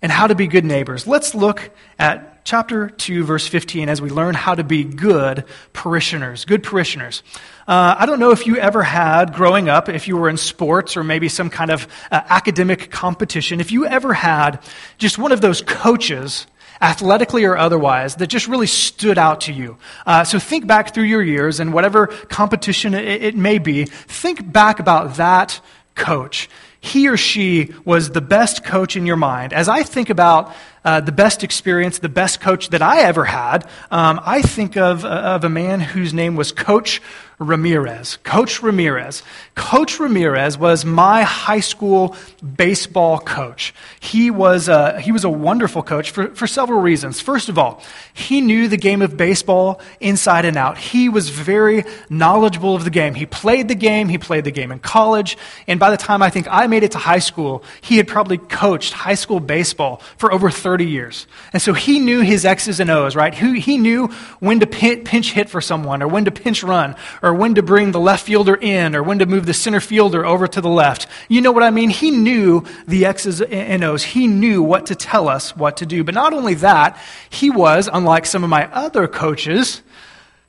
and 0.01 0.11
how 0.11 0.27
to 0.27 0.35
be 0.35 0.47
good 0.47 0.65
neighbors. 0.65 1.07
Let's 1.07 1.33
look 1.33 1.71
at 1.97 2.45
chapter 2.45 2.89
2, 2.89 3.25
verse 3.25 3.45
15, 3.45 3.89
as 3.89 4.01
we 4.01 4.09
learn 4.09 4.33
how 4.33 4.55
to 4.55 4.63
be 4.63 4.83
good 4.83 5.43
parishioners. 5.73 6.45
Good 6.45 6.63
parishioners. 6.63 7.23
Uh, 7.67 7.95
I 7.97 8.05
don't 8.05 8.19
know 8.19 8.31
if 8.31 8.47
you 8.47 8.57
ever 8.57 8.83
had, 8.83 9.33
growing 9.33 9.67
up, 9.67 9.89
if 9.89 10.07
you 10.07 10.15
were 10.15 10.29
in 10.29 10.37
sports 10.37 10.95
or 10.95 11.03
maybe 11.03 11.27
some 11.27 11.49
kind 11.49 11.71
of 11.71 11.87
uh, 12.09 12.21
academic 12.29 12.89
competition, 12.89 13.59
if 13.59 13.71
you 13.71 13.85
ever 13.85 14.13
had 14.13 14.61
just 14.97 15.17
one 15.17 15.33
of 15.33 15.41
those 15.41 15.61
coaches 15.61 16.47
athletically 16.79 17.43
or 17.43 17.57
otherwise, 17.57 18.15
that 18.15 18.27
just 18.27 18.47
really 18.47 18.67
stood 18.67 19.17
out 19.17 19.41
to 19.41 19.51
you. 19.51 19.77
Uh, 20.05 20.23
so 20.23 20.39
think 20.39 20.67
back 20.67 20.93
through 20.93 21.03
your 21.03 21.23
years 21.23 21.59
and 21.59 21.73
whatever 21.73 22.07
competition 22.07 22.93
it, 22.93 23.23
it, 23.23 23.35
may 23.35 23.57
be, 23.57 23.83
think 23.85 24.51
back 24.53 24.79
about 24.79 25.15
that 25.15 25.59
coach 25.95 26.47
he 26.79 27.07
or 27.07 27.17
she 27.17 27.73
was 27.85 28.11
the 28.11 28.21
best 28.21 28.63
coach 28.63 28.95
in 28.95 29.05
your 29.05 29.15
mind. 29.15 29.53
As 29.53 29.67
I 29.67 29.83
think 29.83 30.09
about 30.09 30.53
uh, 30.83 31.01
the 31.01 31.11
best 31.11 31.43
experience, 31.43 31.99
the 31.99 32.09
best 32.09 32.39
coach 32.39 32.69
that 32.69 32.81
I 32.81 33.01
ever 33.01 33.25
had, 33.25 33.67
um, 33.91 34.19
I 34.23 34.41
think 34.41 34.77
of, 34.77 35.03
uh, 35.03 35.07
of 35.07 35.43
a 35.43 35.49
man 35.49 35.79
whose 35.79 36.13
name 36.13 36.35
was 36.35 36.51
Coach 36.51 37.01
Ramirez. 37.39 38.17
Coach 38.23 38.63
Ramirez. 38.63 39.21
Coach 39.53 39.99
Ramirez 39.99 40.57
was 40.57 40.83
my 40.83 41.21
high 41.21 41.59
school 41.59 42.15
baseball 42.41 43.19
coach. 43.19 43.75
He 43.99 44.31
was 44.31 44.67
a, 44.67 44.99
he 44.99 45.11
was 45.11 45.23
a 45.23 45.29
wonderful 45.29 45.83
coach 45.83 46.09
for, 46.09 46.29
for 46.29 46.47
several 46.47 46.81
reasons. 46.81 47.21
First 47.21 47.47
of 47.47 47.59
all, 47.59 47.83
he 48.11 48.41
knew 48.41 48.67
the 48.67 48.77
game 48.77 49.03
of 49.03 49.17
baseball 49.17 49.79
inside 49.99 50.45
and 50.45 50.57
out. 50.57 50.79
He 50.79 51.09
was 51.09 51.29
very 51.29 51.83
knowledgeable 52.09 52.73
of 52.73 52.85
the 52.85 52.89
game. 52.89 53.13
He 53.13 53.27
played 53.27 53.67
the 53.67 53.75
game, 53.75 54.09
he 54.09 54.17
played 54.17 54.43
the 54.43 54.51
game 54.51 54.71
in 54.71 54.79
college, 54.79 55.37
and 55.67 55.79
by 55.79 55.91
the 55.91 55.97
time 55.97 56.23
I 56.23 56.31
think 56.31 56.47
I 56.49 56.65
made 56.65 56.81
it 56.81 56.93
to 56.93 56.97
high 56.97 57.19
school, 57.19 57.63
he 57.81 57.97
had 57.97 58.07
probably 58.07 58.39
coached 58.39 58.93
high 58.93 59.13
school 59.13 59.39
baseball 59.39 60.01
for 60.17 60.33
over 60.33 60.49
30 60.49 60.76
years. 60.85 61.27
And 61.53 61.61
so 61.61 61.73
he 61.73 61.99
knew 61.99 62.21
his 62.21 62.45
X's 62.45 62.79
and 62.79 62.89
O's, 62.89 63.15
right? 63.15 63.33
He, 63.33 63.59
he 63.59 63.77
knew 63.77 64.07
when 64.39 64.59
to 64.59 64.67
pinch 64.67 65.31
hit 65.31 65.49
for 65.49 65.61
someone 65.61 66.01
or 66.01 66.07
when 66.07 66.25
to 66.25 66.31
pinch 66.31 66.63
run 66.63 66.95
or 67.21 67.33
when 67.33 67.55
to 67.55 67.63
bring 67.63 67.91
the 67.91 67.99
left 67.99 68.25
fielder 68.25 68.55
in, 68.55 68.95
or 68.95 69.03
when 69.03 69.19
to 69.19 69.25
move 69.25 69.45
the 69.45 69.53
center 69.53 69.79
fielder 69.79 70.25
over 70.25 70.47
to 70.47 70.61
the 70.61 70.69
left. 70.69 71.07
You 71.27 71.41
know 71.41 71.51
what 71.51 71.63
I 71.63 71.69
mean? 71.69 71.89
He 71.89 72.11
knew 72.11 72.65
the 72.87 73.05
X's 73.05 73.41
and 73.41 73.83
O's. 73.83 74.03
He 74.03 74.27
knew 74.27 74.61
what 74.61 74.87
to 74.87 74.95
tell 74.95 75.27
us 75.27 75.55
what 75.55 75.77
to 75.77 75.85
do. 75.85 76.03
But 76.03 76.15
not 76.15 76.33
only 76.33 76.55
that, 76.55 76.99
he 77.29 77.49
was, 77.49 77.89
unlike 77.91 78.25
some 78.25 78.43
of 78.43 78.49
my 78.49 78.71
other 78.73 79.07
coaches, 79.07 79.81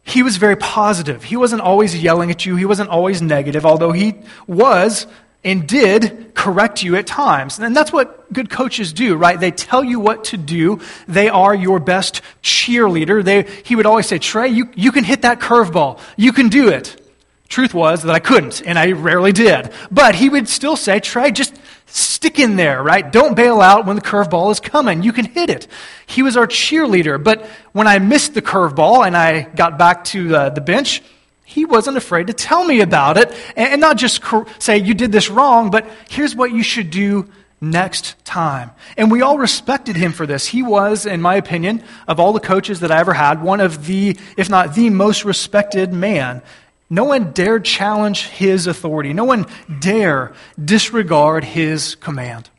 he 0.03 0.23
was 0.23 0.39
very 0.39 0.57
positive. 0.57 1.23
He 1.23 1.37
wasn't 1.37 1.61
always 1.61 2.01
yelling 2.01 2.31
at 2.31 2.47
you. 2.47 2.57
He 2.57 2.65
wasn't 2.65 2.89
always 2.89 3.21
negative, 3.21 3.67
although 3.67 3.93
he 3.93 4.15
was 4.47 5.07
and 5.49 5.67
did 5.67 6.35
correct 6.35 6.83
you 6.83 6.95
at 6.97 7.07
times. 7.07 7.59
And 7.59 7.75
that's 7.75 7.93
what 7.93 8.33
good 8.33 8.51
coaches 8.51 8.93
do, 8.93 9.17
right? 9.17 9.41
They 9.41 9.51
tell 9.51 9.83
you 9.83 9.99
what 9.99 10.25
to 10.25 10.37
do. 10.37 10.81
They 11.07 11.29
are 11.29 11.55
your 11.55 11.81
best 11.81 12.21
cheerleader. 12.43 13.25
They, 13.25 13.43
he 13.65 13.75
would 13.75 13.87
always 13.87 14.07
say, 14.07 14.19
Trey, 14.19 14.49
you, 14.49 14.71
you 14.75 14.93
can 14.93 15.05
hit 15.05 15.23
that 15.23 15.41
curveball. 15.41 16.01
You 16.17 16.33
can 16.33 16.49
do 16.49 16.69
it. 16.69 17.01
Truth 17.49 17.73
was 17.73 18.03
that 18.03 18.15
I 18.15 18.19
couldn't, 18.19 18.61
and 18.67 18.79
I 18.79 18.93
rarely 18.93 19.33
did. 19.33 19.73
But 19.91 20.15
he 20.15 20.29
would 20.29 20.49
still 20.49 20.77
say, 20.77 21.01
Trey, 21.01 21.31
just 21.31 21.59
stick 21.87 22.39
in 22.39 22.57
there, 22.57 22.83
right? 22.83 23.11
Don't 23.11 23.35
bail 23.35 23.63
out 23.63 23.87
when 23.87 23.97
the 23.97 24.03
curveball 24.03 24.53
is 24.53 24.61
coming. 24.61 25.03
You 25.03 25.15
can 25.15 25.25
hit 25.25 25.49
it. 25.49 25.67
He 26.07 26.23
was 26.23 26.37
our 26.37 26.47
cheerleader. 26.47 27.23
But 27.23 27.47
when 27.73 27.87
I 27.87 28.01
missed 28.01 28.35
the 28.35 28.43
curveball 28.43 29.07
and 29.07 29.17
I 29.17 29.43
got 29.43 29.79
back 29.79 30.05
to 30.07 30.29
the 30.29 30.63
bench, 30.65 31.03
he 31.49 31.65
wasn't 31.65 31.97
afraid 31.97 32.27
to 32.27 32.35
tell 32.35 32.63
me 32.63 32.83
about 32.83 33.17
it 33.17 33.33
and 33.57 33.81
not 33.81 33.97
just 33.97 34.23
say, 34.59 34.77
you 34.77 34.93
did 34.93 35.13
this 35.13 35.31
wrong, 35.31 35.71
but 35.71 35.89
here's 36.11 36.37
what 36.37 36.53
you 36.53 36.63
should 36.63 36.91
do 36.91 37.27
next 37.59 38.23
time. 38.27 38.71
And 38.99 39.11
we 39.11 39.23
all 39.23 39.39
respected 39.39 39.97
him 39.97 40.13
for 40.13 40.27
this. 40.27 40.47
He 40.47 40.63
was, 40.63 41.07
in 41.07 41.23
my 41.23 41.37
opinion, 41.37 41.83
of 42.07 42.21
all 42.21 42.35
the 42.35 42.39
coaches 42.39 42.81
that 42.81 42.93
I 42.93 43.01
ever 43.01 43.15
had, 43.15 43.43
one 43.43 43.63
of 43.63 43.87
the, 43.87 44.15
if 44.37 44.51
not 44.51 44.75
the 44.75 44.91
most 44.91 45.25
respected 45.25 45.91
man. 45.91 46.43
No 46.91 47.05
one 47.05 47.33
dared 47.33 47.65
challenge 47.65 48.27
his 48.27 48.67
authority. 48.67 49.15
No 49.15 49.25
one 49.25 49.47
dare 49.81 50.35
disregard 50.63 51.45
his 51.45 51.95
command. 51.95 52.51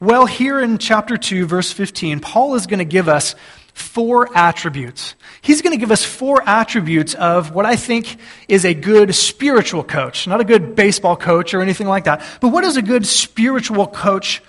Well, 0.00 0.26
here 0.26 0.60
in 0.60 0.76
chapter 0.76 1.16
2, 1.16 1.46
verse 1.46 1.72
15, 1.72 2.20
Paul 2.20 2.56
is 2.56 2.66
going 2.66 2.80
to 2.80 2.84
give 2.84 3.08
us 3.08 3.34
four 3.72 4.28
attributes. 4.36 5.14
He's 5.42 5.60
going 5.60 5.72
to 5.72 5.78
give 5.78 5.90
us 5.90 6.04
four 6.04 6.40
attributes 6.48 7.14
of 7.14 7.52
what 7.52 7.66
I 7.66 7.74
think 7.74 8.16
is 8.46 8.64
a 8.64 8.74
good 8.74 9.12
spiritual 9.12 9.82
coach. 9.82 10.28
Not 10.28 10.40
a 10.40 10.44
good 10.44 10.76
baseball 10.76 11.16
coach 11.16 11.52
or 11.52 11.60
anything 11.60 11.88
like 11.88 12.04
that, 12.04 12.24
but 12.40 12.48
what 12.48 12.62
does 12.62 12.76
a 12.76 12.82
good 12.82 13.04
spiritual 13.04 13.88
coach 13.88 14.40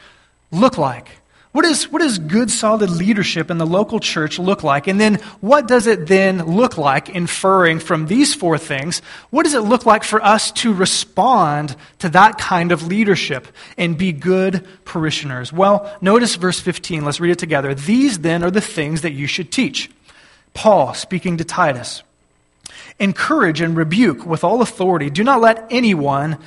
look 0.51 0.77
like? 0.77 1.09
What, 1.51 1.65
is, 1.65 1.91
what 1.91 2.01
does 2.01 2.19
good, 2.19 2.49
solid 2.49 2.91
leadership 2.91 3.49
in 3.49 3.57
the 3.57 3.65
local 3.65 3.99
church 3.99 4.37
look 4.37 4.63
like? 4.63 4.87
And 4.87 4.99
then 4.99 5.15
what 5.39 5.67
does 5.67 5.87
it 5.87 6.05
then 6.07 6.45
look 6.45 6.77
like, 6.77 7.09
inferring 7.09 7.79
from 7.79 8.05
these 8.05 8.35
four 8.35 8.59
things? 8.59 9.03
What 9.31 9.43
does 9.43 9.53
it 9.55 9.61
look 9.61 9.87
like 9.87 10.03
for 10.03 10.23
us 10.23 10.51
to 10.53 10.73
respond 10.73 11.75
to 11.99 12.09
that 12.09 12.37
kind 12.37 12.71
of 12.71 12.85
leadership 12.85 13.47
and 13.77 13.97
be 13.97 14.11
good 14.11 14.65
parishioners? 14.85 15.51
Well, 15.51 15.95
notice 16.01 16.35
verse 16.35 16.59
15. 16.59 17.03
Let's 17.03 17.19
read 17.19 17.31
it 17.31 17.39
together. 17.39 17.73
These 17.75 18.19
then 18.19 18.43
are 18.43 18.51
the 18.51 18.61
things 18.61 19.01
that 19.01 19.13
you 19.13 19.25
should 19.25 19.51
teach. 19.51 19.91
Paul 20.53 20.93
speaking 20.93 21.37
to 21.37 21.43
Titus. 21.43 22.03
Encourage 22.99 23.61
and 23.61 23.75
rebuke 23.75 24.25
with 24.25 24.43
all 24.43 24.61
authority. 24.61 25.09
Do 25.09 25.23
not 25.23 25.41
let 25.41 25.67
anyone 25.69 26.37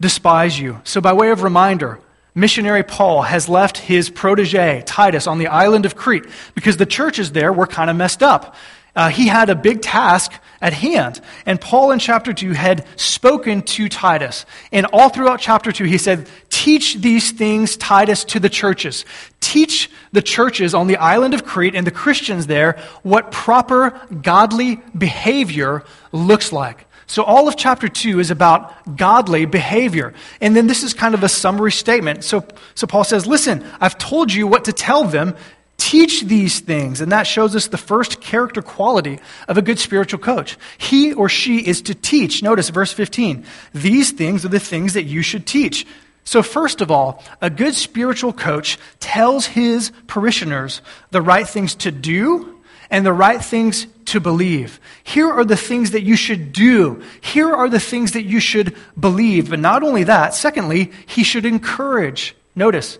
despise 0.00 0.58
you. 0.58 0.80
So, 0.84 1.00
by 1.00 1.12
way 1.12 1.30
of 1.30 1.42
reminder, 1.42 2.00
missionary 2.34 2.82
Paul 2.82 3.22
has 3.22 3.48
left 3.48 3.78
his 3.78 4.10
protege, 4.10 4.82
Titus, 4.86 5.26
on 5.26 5.38
the 5.38 5.46
island 5.46 5.86
of 5.86 5.94
Crete 5.94 6.26
because 6.54 6.76
the 6.76 6.86
churches 6.86 7.32
there 7.32 7.52
were 7.52 7.66
kind 7.66 7.90
of 7.90 7.96
messed 7.96 8.22
up. 8.22 8.56
Uh, 8.96 9.08
he 9.08 9.26
had 9.26 9.50
a 9.50 9.54
big 9.56 9.82
task 9.82 10.32
at 10.60 10.72
hand. 10.72 11.20
And 11.46 11.60
Paul 11.60 11.90
in 11.90 11.98
chapter 11.98 12.32
2 12.32 12.52
had 12.52 12.86
spoken 12.96 13.62
to 13.62 13.88
Titus. 13.88 14.46
And 14.70 14.86
all 14.86 15.08
throughout 15.08 15.40
chapter 15.40 15.72
2, 15.72 15.84
he 15.84 15.98
said, 15.98 16.28
Teach 16.48 16.96
these 16.96 17.32
things, 17.32 17.76
Titus, 17.76 18.24
to 18.24 18.40
the 18.40 18.48
churches. 18.48 19.04
Teach 19.40 19.90
the 20.12 20.22
churches 20.22 20.74
on 20.74 20.86
the 20.86 20.96
island 20.96 21.34
of 21.34 21.44
Crete 21.44 21.74
and 21.74 21.86
the 21.86 21.90
Christians 21.90 22.46
there 22.46 22.78
what 23.02 23.32
proper 23.32 24.00
godly 24.22 24.80
behavior 24.96 25.82
looks 26.12 26.52
like. 26.52 26.86
So, 27.06 27.22
all 27.22 27.48
of 27.48 27.56
chapter 27.56 27.88
2 27.88 28.18
is 28.20 28.30
about 28.30 28.96
godly 28.96 29.44
behavior. 29.44 30.14
And 30.40 30.56
then 30.56 30.66
this 30.66 30.82
is 30.82 30.94
kind 30.94 31.14
of 31.14 31.22
a 31.22 31.28
summary 31.28 31.72
statement. 31.72 32.24
So, 32.24 32.46
so, 32.74 32.86
Paul 32.86 33.04
says, 33.04 33.26
Listen, 33.26 33.64
I've 33.80 33.98
told 33.98 34.32
you 34.32 34.46
what 34.46 34.64
to 34.64 34.72
tell 34.72 35.04
them. 35.04 35.36
Teach 35.76 36.22
these 36.22 36.60
things. 36.60 37.00
And 37.00 37.12
that 37.12 37.26
shows 37.26 37.54
us 37.54 37.68
the 37.68 37.76
first 37.76 38.20
character 38.20 38.62
quality 38.62 39.18
of 39.48 39.58
a 39.58 39.62
good 39.62 39.78
spiritual 39.78 40.20
coach. 40.20 40.56
He 40.78 41.12
or 41.12 41.28
she 41.28 41.58
is 41.58 41.82
to 41.82 41.94
teach. 41.94 42.42
Notice 42.42 42.68
verse 42.70 42.92
15. 42.92 43.44
These 43.72 44.12
things 44.12 44.44
are 44.44 44.48
the 44.48 44.60
things 44.60 44.94
that 44.94 45.04
you 45.04 45.22
should 45.22 45.46
teach. 45.46 45.86
So, 46.24 46.42
first 46.42 46.80
of 46.80 46.90
all, 46.90 47.22
a 47.42 47.50
good 47.50 47.74
spiritual 47.74 48.32
coach 48.32 48.78
tells 48.98 49.46
his 49.46 49.92
parishioners 50.06 50.80
the 51.10 51.20
right 51.20 51.46
things 51.46 51.74
to 51.76 51.90
do 51.90 52.62
and 52.90 53.04
the 53.04 53.12
right 53.12 53.44
things 53.44 53.86
to 54.06 54.20
believe. 54.20 54.80
Here 55.02 55.30
are 55.30 55.44
the 55.44 55.56
things 55.56 55.90
that 55.90 56.02
you 56.02 56.16
should 56.16 56.52
do. 56.52 57.02
Here 57.20 57.52
are 57.52 57.68
the 57.68 57.80
things 57.80 58.12
that 58.12 58.22
you 58.22 58.40
should 58.40 58.74
believe. 58.98 59.50
But 59.50 59.58
not 59.58 59.82
only 59.82 60.04
that, 60.04 60.34
secondly, 60.34 60.92
he 61.06 61.24
should 61.24 61.44
encourage. 61.44 62.34
Notice, 62.54 62.98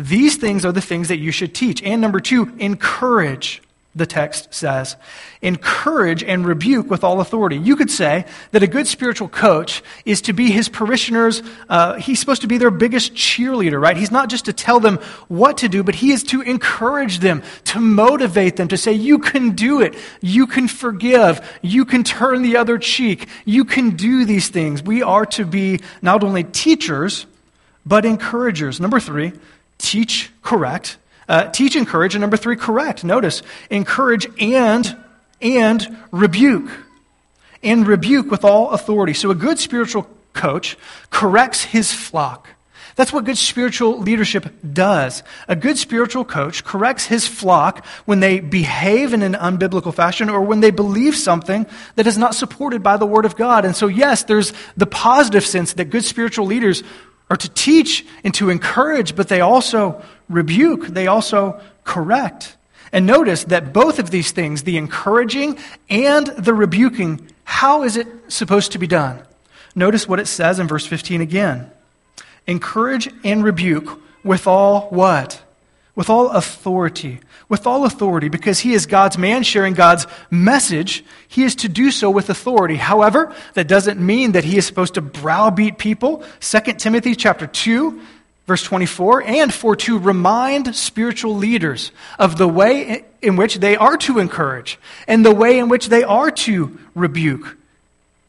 these 0.00 0.36
things 0.36 0.64
are 0.64 0.72
the 0.72 0.80
things 0.80 1.08
that 1.08 1.18
you 1.18 1.30
should 1.30 1.54
teach. 1.54 1.82
And 1.82 2.00
number 2.00 2.20
two, 2.20 2.52
encourage 2.58 3.62
the 3.94 4.06
text 4.06 4.54
says. 4.54 4.94
Encourage 5.42 6.22
and 6.22 6.46
rebuke 6.46 6.88
with 6.88 7.02
all 7.02 7.20
authority. 7.20 7.56
You 7.56 7.74
could 7.74 7.90
say 7.90 8.24
that 8.52 8.62
a 8.62 8.68
good 8.68 8.86
spiritual 8.86 9.28
coach 9.28 9.82
is 10.04 10.22
to 10.22 10.32
be 10.32 10.50
his 10.50 10.68
parishioners, 10.68 11.42
uh, 11.68 11.94
he's 11.94 12.20
supposed 12.20 12.42
to 12.42 12.46
be 12.46 12.56
their 12.56 12.70
biggest 12.70 13.14
cheerleader, 13.14 13.80
right? 13.80 13.96
He's 13.96 14.12
not 14.12 14.28
just 14.28 14.44
to 14.44 14.52
tell 14.52 14.78
them 14.78 14.98
what 15.26 15.58
to 15.58 15.68
do, 15.68 15.82
but 15.82 15.96
he 15.96 16.12
is 16.12 16.22
to 16.24 16.40
encourage 16.40 17.18
them, 17.18 17.42
to 17.64 17.80
motivate 17.80 18.56
them, 18.56 18.68
to 18.68 18.76
say, 18.76 18.92
you 18.92 19.18
can 19.18 19.50
do 19.50 19.80
it, 19.80 19.96
you 20.20 20.46
can 20.46 20.68
forgive, 20.68 21.40
you 21.60 21.84
can 21.84 22.04
turn 22.04 22.42
the 22.42 22.56
other 22.58 22.78
cheek, 22.78 23.28
you 23.44 23.64
can 23.64 23.96
do 23.96 24.24
these 24.24 24.48
things. 24.48 24.84
We 24.84 25.02
are 25.02 25.26
to 25.26 25.44
be 25.44 25.80
not 26.00 26.22
only 26.22 26.44
teachers, 26.44 27.26
but 27.84 28.04
encouragers. 28.04 28.78
Number 28.78 29.00
three, 29.00 29.32
teach 29.80 30.30
correct 30.42 30.98
uh, 31.30 31.48
teach, 31.48 31.76
encourage, 31.76 32.16
and 32.16 32.20
number 32.20 32.36
three, 32.36 32.56
correct. 32.56 33.04
Notice, 33.04 33.42
encourage 33.70 34.26
and, 34.40 34.96
and 35.40 35.96
rebuke. 36.10 36.68
And 37.62 37.86
rebuke 37.86 38.32
with 38.32 38.44
all 38.44 38.70
authority. 38.70 39.14
So 39.14 39.30
a 39.30 39.34
good 39.34 39.58
spiritual 39.60 40.08
coach 40.32 40.76
corrects 41.10 41.62
his 41.62 41.92
flock. 41.92 42.48
That's 42.96 43.12
what 43.12 43.24
good 43.24 43.38
spiritual 43.38 44.00
leadership 44.00 44.52
does. 44.72 45.22
A 45.46 45.54
good 45.54 45.78
spiritual 45.78 46.24
coach 46.24 46.64
corrects 46.64 47.06
his 47.06 47.28
flock 47.28 47.86
when 48.06 48.18
they 48.18 48.40
behave 48.40 49.14
in 49.14 49.22
an 49.22 49.34
unbiblical 49.34 49.94
fashion 49.94 50.28
or 50.28 50.40
when 50.40 50.58
they 50.58 50.72
believe 50.72 51.14
something 51.14 51.64
that 51.94 52.08
is 52.08 52.18
not 52.18 52.34
supported 52.34 52.82
by 52.82 52.96
the 52.96 53.06
Word 53.06 53.24
of 53.24 53.36
God. 53.36 53.64
And 53.64 53.76
so, 53.76 53.86
yes, 53.86 54.24
there's 54.24 54.52
the 54.76 54.86
positive 54.86 55.46
sense 55.46 55.74
that 55.74 55.90
good 55.90 56.04
spiritual 56.04 56.46
leaders 56.46 56.82
are 57.30 57.36
to 57.36 57.48
teach 57.48 58.04
and 58.24 58.34
to 58.34 58.50
encourage, 58.50 59.14
but 59.14 59.28
they 59.28 59.40
also 59.40 60.02
rebuke, 60.28 60.88
they 60.88 61.06
also 61.06 61.60
correct. 61.84 62.56
And 62.92 63.06
notice 63.06 63.44
that 63.44 63.72
both 63.72 64.00
of 64.00 64.10
these 64.10 64.32
things, 64.32 64.64
the 64.64 64.76
encouraging 64.76 65.56
and 65.88 66.26
the 66.26 66.52
rebuking, 66.52 67.30
how 67.44 67.84
is 67.84 67.96
it 67.96 68.08
supposed 68.28 68.72
to 68.72 68.78
be 68.78 68.88
done? 68.88 69.22
Notice 69.76 70.08
what 70.08 70.18
it 70.18 70.26
says 70.26 70.58
in 70.58 70.66
verse 70.66 70.86
15 70.86 71.20
again. 71.20 71.70
Encourage 72.46 73.08
and 73.22 73.44
rebuke 73.44 74.00
with 74.24 74.48
all 74.48 74.88
what? 74.90 75.40
With 75.94 76.08
all 76.08 76.28
authority 76.30 77.20
with 77.50 77.66
all 77.66 77.84
authority 77.84 78.28
because 78.28 78.60
he 78.60 78.72
is 78.72 78.86
God's 78.86 79.18
man 79.18 79.42
sharing 79.42 79.74
God's 79.74 80.06
message. 80.30 81.04
He 81.26 81.42
is 81.42 81.56
to 81.56 81.68
do 81.68 81.90
so 81.90 82.08
with 82.08 82.30
authority. 82.30 82.76
However, 82.76 83.34
that 83.54 83.66
doesn't 83.66 84.00
mean 84.00 84.32
that 84.32 84.44
he 84.44 84.56
is 84.56 84.64
supposed 84.64 84.94
to 84.94 85.02
browbeat 85.02 85.76
people. 85.76 86.24
2 86.40 86.60
Timothy 86.74 87.14
chapter 87.14 87.46
2 87.46 88.00
verse 88.46 88.62
24 88.64 89.22
and 89.22 89.54
for 89.54 89.76
to 89.76 89.98
remind 89.98 90.74
spiritual 90.74 91.36
leaders 91.36 91.92
of 92.18 92.36
the 92.36 92.48
way 92.48 93.04
in 93.22 93.36
which 93.36 93.56
they 93.56 93.76
are 93.76 93.96
to 93.96 94.18
encourage 94.18 94.78
and 95.06 95.24
the 95.24 95.34
way 95.34 95.58
in 95.58 95.68
which 95.68 95.88
they 95.88 96.02
are 96.02 96.30
to 96.30 96.78
rebuke. 96.94 97.56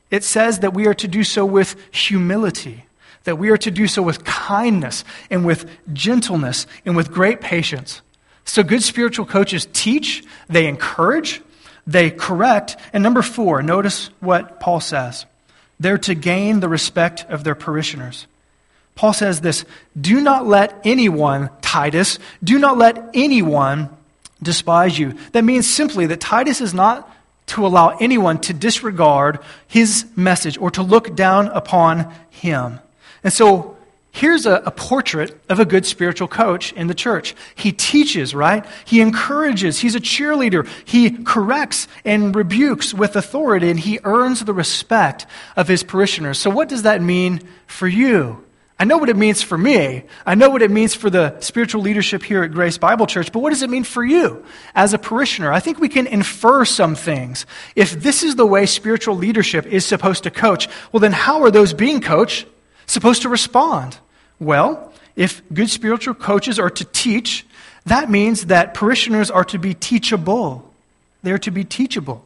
It 0.10 0.24
says 0.24 0.60
that 0.60 0.74
we 0.74 0.88
are 0.88 0.94
to 0.96 1.08
do 1.08 1.24
so 1.24 1.46
with 1.46 1.75
humility 1.91 2.86
that 3.23 3.37
we 3.37 3.49
are 3.49 3.57
to 3.57 3.71
do 3.71 3.87
so 3.87 4.01
with 4.01 4.23
kindness 4.23 5.03
and 5.29 5.45
with 5.45 5.69
gentleness 5.93 6.67
and 6.85 6.95
with 6.95 7.11
great 7.11 7.41
patience. 7.41 8.01
So, 8.45 8.63
good 8.63 8.83
spiritual 8.83 9.25
coaches 9.25 9.67
teach, 9.71 10.23
they 10.49 10.67
encourage, 10.67 11.41
they 11.85 12.09
correct. 12.09 12.75
And 12.93 13.03
number 13.03 13.21
four, 13.21 13.61
notice 13.61 14.09
what 14.19 14.59
Paul 14.59 14.79
says 14.79 15.25
they're 15.79 15.97
to 15.99 16.15
gain 16.15 16.59
the 16.59 16.69
respect 16.69 17.25
of 17.29 17.43
their 17.43 17.55
parishioners. 17.55 18.27
Paul 18.95 19.13
says 19.13 19.41
this 19.41 19.65
Do 19.99 20.21
not 20.21 20.45
let 20.45 20.79
anyone, 20.83 21.49
Titus, 21.61 22.19
do 22.43 22.59
not 22.59 22.77
let 22.77 23.11
anyone 23.13 23.89
despise 24.43 24.97
you. 24.97 25.15
That 25.31 25.43
means 25.43 25.71
simply 25.71 26.07
that 26.07 26.19
Titus 26.19 26.61
is 26.61 26.73
not 26.73 27.09
to 27.47 27.65
allow 27.65 27.97
anyone 27.99 28.39
to 28.39 28.53
disregard 28.53 29.39
his 29.67 30.05
message 30.15 30.57
or 30.57 30.71
to 30.71 30.83
look 30.83 31.15
down 31.15 31.47
upon 31.47 32.13
him. 32.29 32.79
And 33.23 33.31
so 33.31 33.77
Here's 34.13 34.45
a, 34.45 34.55
a, 34.65 34.71
portrait 34.71 35.39
of 35.47 35.61
a 35.61 35.65
good 35.65 35.85
spiritual 35.85 36.27
coach 36.27 36.73
in 36.73 36.87
the 36.87 36.93
church. 36.93 37.33
He 37.55 37.71
teaches, 37.71 38.35
right? 38.35 38.65
He 38.83 38.99
encourages. 38.99 39.79
He's 39.79 39.95
a 39.95 40.01
cheerleader. 40.01 40.67
He 40.83 41.11
corrects 41.11 41.87
and 42.03 42.35
rebukes 42.35 42.93
with 42.93 43.15
authority, 43.15 43.69
and 43.69 43.79
he 43.79 43.99
earns 44.03 44.43
the 44.43 44.53
respect 44.53 45.27
of 45.55 45.69
his 45.69 45.83
parishioners. 45.83 46.39
So, 46.39 46.49
what 46.49 46.67
does 46.67 46.83
that 46.83 47.01
mean 47.01 47.39
for 47.67 47.87
you? 47.87 48.43
I 48.77 48.83
know 48.83 48.97
what 48.97 49.09
it 49.09 49.15
means 49.15 49.41
for 49.41 49.57
me. 49.57 50.03
I 50.25 50.35
know 50.35 50.49
what 50.49 50.61
it 50.61 50.71
means 50.71 50.93
for 50.93 51.09
the 51.09 51.39
spiritual 51.39 51.81
leadership 51.81 52.21
here 52.21 52.43
at 52.43 52.51
Grace 52.51 52.77
Bible 52.77 53.07
Church, 53.07 53.31
but 53.31 53.39
what 53.39 53.51
does 53.51 53.61
it 53.61 53.69
mean 53.69 53.85
for 53.85 54.03
you 54.03 54.43
as 54.75 54.93
a 54.93 54.97
parishioner? 54.97 55.53
I 55.53 55.61
think 55.61 55.79
we 55.79 55.87
can 55.87 56.07
infer 56.07 56.65
some 56.65 56.95
things. 56.95 57.45
If 57.77 57.93
this 57.93 58.23
is 58.23 58.35
the 58.35 58.45
way 58.45 58.65
spiritual 58.65 59.15
leadership 59.15 59.67
is 59.67 59.85
supposed 59.85 60.23
to 60.23 60.31
coach, 60.31 60.67
well, 60.91 60.99
then 60.99 61.13
how 61.13 61.43
are 61.43 61.51
those 61.51 61.73
being 61.73 62.01
coached 62.01 62.45
supposed 62.91 63.21
to 63.24 63.29
respond? 63.29 63.98
Well, 64.39 64.91
if 65.15 65.41
good 65.53 65.69
spiritual 65.69 66.13
coaches 66.13 66.60
are 66.60 66.69
to 66.69 66.86
teach, 66.86 67.45
that 67.86 68.10
means 68.10 68.48
that 68.48 68.74
parishioners 68.74 69.31
are 69.31 69.45
to 69.45 69.57
be 69.57 69.74
teachable. 69.74 70.71
They're 71.24 71.39
to 71.39 71.51
be 71.51 71.63
teachable. 71.63 72.25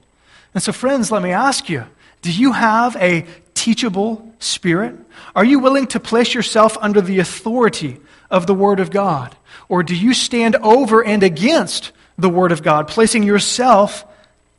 And 0.54 0.64
so, 0.64 0.72
friends, 0.72 1.12
let 1.12 1.22
me 1.22 1.32
ask 1.32 1.70
you 1.70 1.86
do 2.22 2.32
you 2.32 2.54
have 2.54 2.96
a 2.98 3.26
teachable 3.54 4.34
spirit? 4.40 4.96
Are 5.36 5.46
you 5.46 5.60
willing 5.60 5.88
to 5.88 6.00
place 6.00 6.34
yourself 6.34 6.78
under 6.82 7.02
the 7.02 7.20
authority 7.20 7.98
of 8.32 8.48
the 8.48 8.54
Word 8.54 8.80
of 8.80 8.90
God? 8.90 9.36
Or 9.70 9.84
do 9.84 9.96
you 9.96 10.14
stand 10.14 10.56
over 10.58 11.04
and 11.04 11.24
against 11.24 11.92
the 12.18 12.30
Word 12.30 12.52
of 12.52 12.64
God, 12.64 12.88
placing 12.88 13.24
yourself 13.24 14.06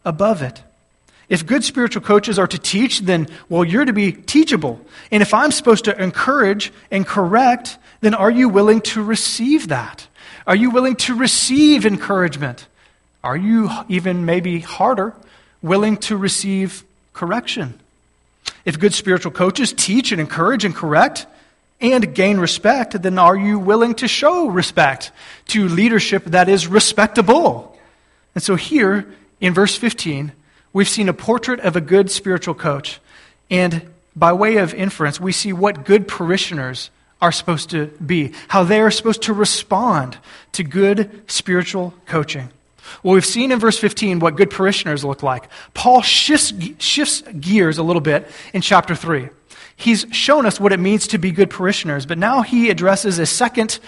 above 0.04 0.42
it? 0.42 0.62
If 1.28 1.44
good 1.44 1.64
spiritual 1.64 2.02
coaches 2.02 2.38
are 2.38 2.46
to 2.46 2.58
teach, 2.58 3.00
then, 3.00 3.28
well, 3.48 3.64
you're 3.64 3.84
to 3.84 3.92
be 3.92 4.12
teachable. 4.12 4.80
And 5.10 5.22
if 5.22 5.34
I'm 5.34 5.50
supposed 5.50 5.84
to 5.86 6.02
encourage 6.02 6.72
and 6.90 7.06
correct, 7.06 7.78
then 8.00 8.14
are 8.14 8.30
you 8.30 8.48
willing 8.48 8.80
to 8.82 9.02
receive 9.02 9.68
that? 9.68 10.06
Are 10.46 10.54
you 10.54 10.70
willing 10.70 10.96
to 10.96 11.14
receive 11.14 11.84
encouragement? 11.84 12.66
Are 13.24 13.36
you 13.36 13.68
even 13.88 14.24
maybe 14.24 14.60
harder, 14.60 15.14
willing 15.62 15.96
to 15.98 16.16
receive 16.16 16.84
correction? 17.12 17.80
If 18.64 18.78
good 18.78 18.94
spiritual 18.94 19.32
coaches 19.32 19.72
teach 19.72 20.12
and 20.12 20.20
encourage 20.20 20.64
and 20.64 20.74
correct 20.74 21.26
and 21.80 22.14
gain 22.14 22.38
respect, 22.38 23.02
then 23.02 23.18
are 23.18 23.36
you 23.36 23.58
willing 23.58 23.94
to 23.96 24.08
show 24.08 24.46
respect 24.46 25.10
to 25.48 25.68
leadership 25.68 26.24
that 26.26 26.48
is 26.48 26.68
respectable? 26.68 27.76
And 28.34 28.42
so 28.42 28.54
here 28.54 29.06
in 29.40 29.54
verse 29.54 29.76
15, 29.76 30.32
we've 30.76 30.90
seen 30.90 31.08
a 31.08 31.14
portrait 31.14 31.58
of 31.60 31.74
a 31.74 31.80
good 31.80 32.10
spiritual 32.10 32.52
coach. 32.52 33.00
And 33.48 33.90
by 34.14 34.34
way 34.34 34.58
of 34.58 34.74
inference, 34.74 35.18
we 35.18 35.32
see 35.32 35.50
what 35.50 35.86
good 35.86 36.06
parishioners 36.06 36.90
are 37.22 37.32
supposed 37.32 37.70
to 37.70 37.86
be, 38.04 38.34
how 38.48 38.62
they 38.62 38.80
are 38.80 38.90
supposed 38.90 39.22
to 39.22 39.32
respond 39.32 40.18
to 40.52 40.62
good 40.62 41.22
spiritual 41.28 41.94
coaching. 42.04 42.50
Well, 43.02 43.14
we've 43.14 43.24
seen 43.24 43.52
in 43.52 43.58
verse 43.58 43.78
15 43.78 44.18
what 44.18 44.36
good 44.36 44.50
parishioners 44.50 45.02
look 45.02 45.22
like. 45.22 45.48
Paul 45.72 46.02
shifts, 46.02 46.52
shifts 46.78 47.22
gears 47.40 47.78
a 47.78 47.82
little 47.82 48.02
bit 48.02 48.30
in 48.52 48.60
chapter 48.60 48.94
3. 48.94 49.30
He's 49.76 50.04
shown 50.12 50.44
us 50.44 50.60
what 50.60 50.74
it 50.74 50.78
means 50.78 51.06
to 51.06 51.16
be 51.16 51.30
good 51.30 51.48
parishioners, 51.48 52.04
but 52.04 52.18
now 52.18 52.42
he 52.42 52.68
addresses 52.68 53.18
a 53.18 53.24
second 53.24 53.78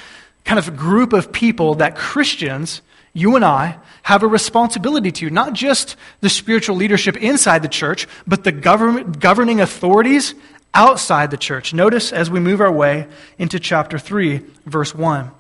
kind 0.47 0.59
of 0.59 0.75
group 0.75 1.13
of 1.13 1.33
people 1.33 1.75
that 1.75 1.97
Christians, 1.97 2.81
you 3.19 3.37
and 3.37 3.45
I, 3.45 3.79
have 4.03 4.23
a 4.23 4.29
responsibility 4.29 5.13
to. 5.13 5.31
Not 5.31 5.53
just 5.53 5.97
the 6.21 6.29
spiritual 6.29 6.77
leadership 6.77 7.17
inside 7.17 7.63
the 7.63 7.69
church, 7.69 8.07
but 8.27 8.45
the 8.45 8.53
government, 8.53 9.21
governing 9.21 9.61
authorities 9.61 10.35
outside 10.73 11.31
the 11.31 11.37
church. 11.37 11.75
Notice 11.75 12.13
as 12.13 12.31
we 12.31 12.41
move 12.41 12.61
our 12.61 12.73
way 12.73 13.07
into 13.39 13.59
chapter 13.59 13.99
3, 13.99 14.41
verse 14.67 14.95
1. 14.95 15.31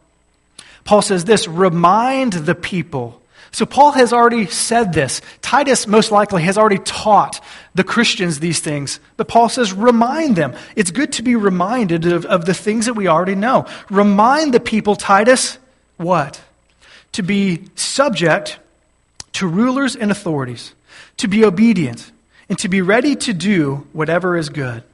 Paul 0.84 1.02
says 1.02 1.24
this 1.24 1.46
Remind 1.46 2.32
the 2.32 2.54
people 2.54 3.22
so 3.50 3.64
Paul 3.64 3.92
has 3.92 4.12
already 4.12 4.46
said 4.46 4.92
this. 4.92 5.22
Titus 5.40 5.86
most 5.86 6.10
likely 6.10 6.42
has 6.42 6.58
already 6.58 6.78
taught 6.78 7.42
the 7.74 7.84
Christians 7.84 8.40
these 8.40 8.60
things. 8.60 9.00
But 9.16 9.28
Paul 9.28 9.48
says, 9.48 9.72
remind 9.72 10.36
them. 10.36 10.54
It's 10.76 10.90
good 10.90 11.12
to 11.14 11.22
be 11.22 11.34
reminded 11.34 12.04
of, 12.06 12.26
of 12.26 12.44
the 12.44 12.54
things 12.54 12.86
that 12.86 12.94
we 12.94 13.08
already 13.08 13.34
know. 13.34 13.66
Remind 13.90 14.52
the 14.52 14.60
people, 14.60 14.96
Titus, 14.96 15.58
what? 15.96 16.42
To 17.18 17.24
be 17.24 17.64
subject 17.74 18.60
to 19.32 19.48
rulers 19.48 19.96
and 19.96 20.12
authorities, 20.12 20.72
to 21.16 21.26
be 21.26 21.44
obedient, 21.44 22.12
and 22.48 22.56
to 22.60 22.68
be 22.68 22.80
ready 22.80 23.16
to 23.16 23.34
do 23.34 23.88
whatever 23.92 24.36
is 24.36 24.50
good. 24.50 24.84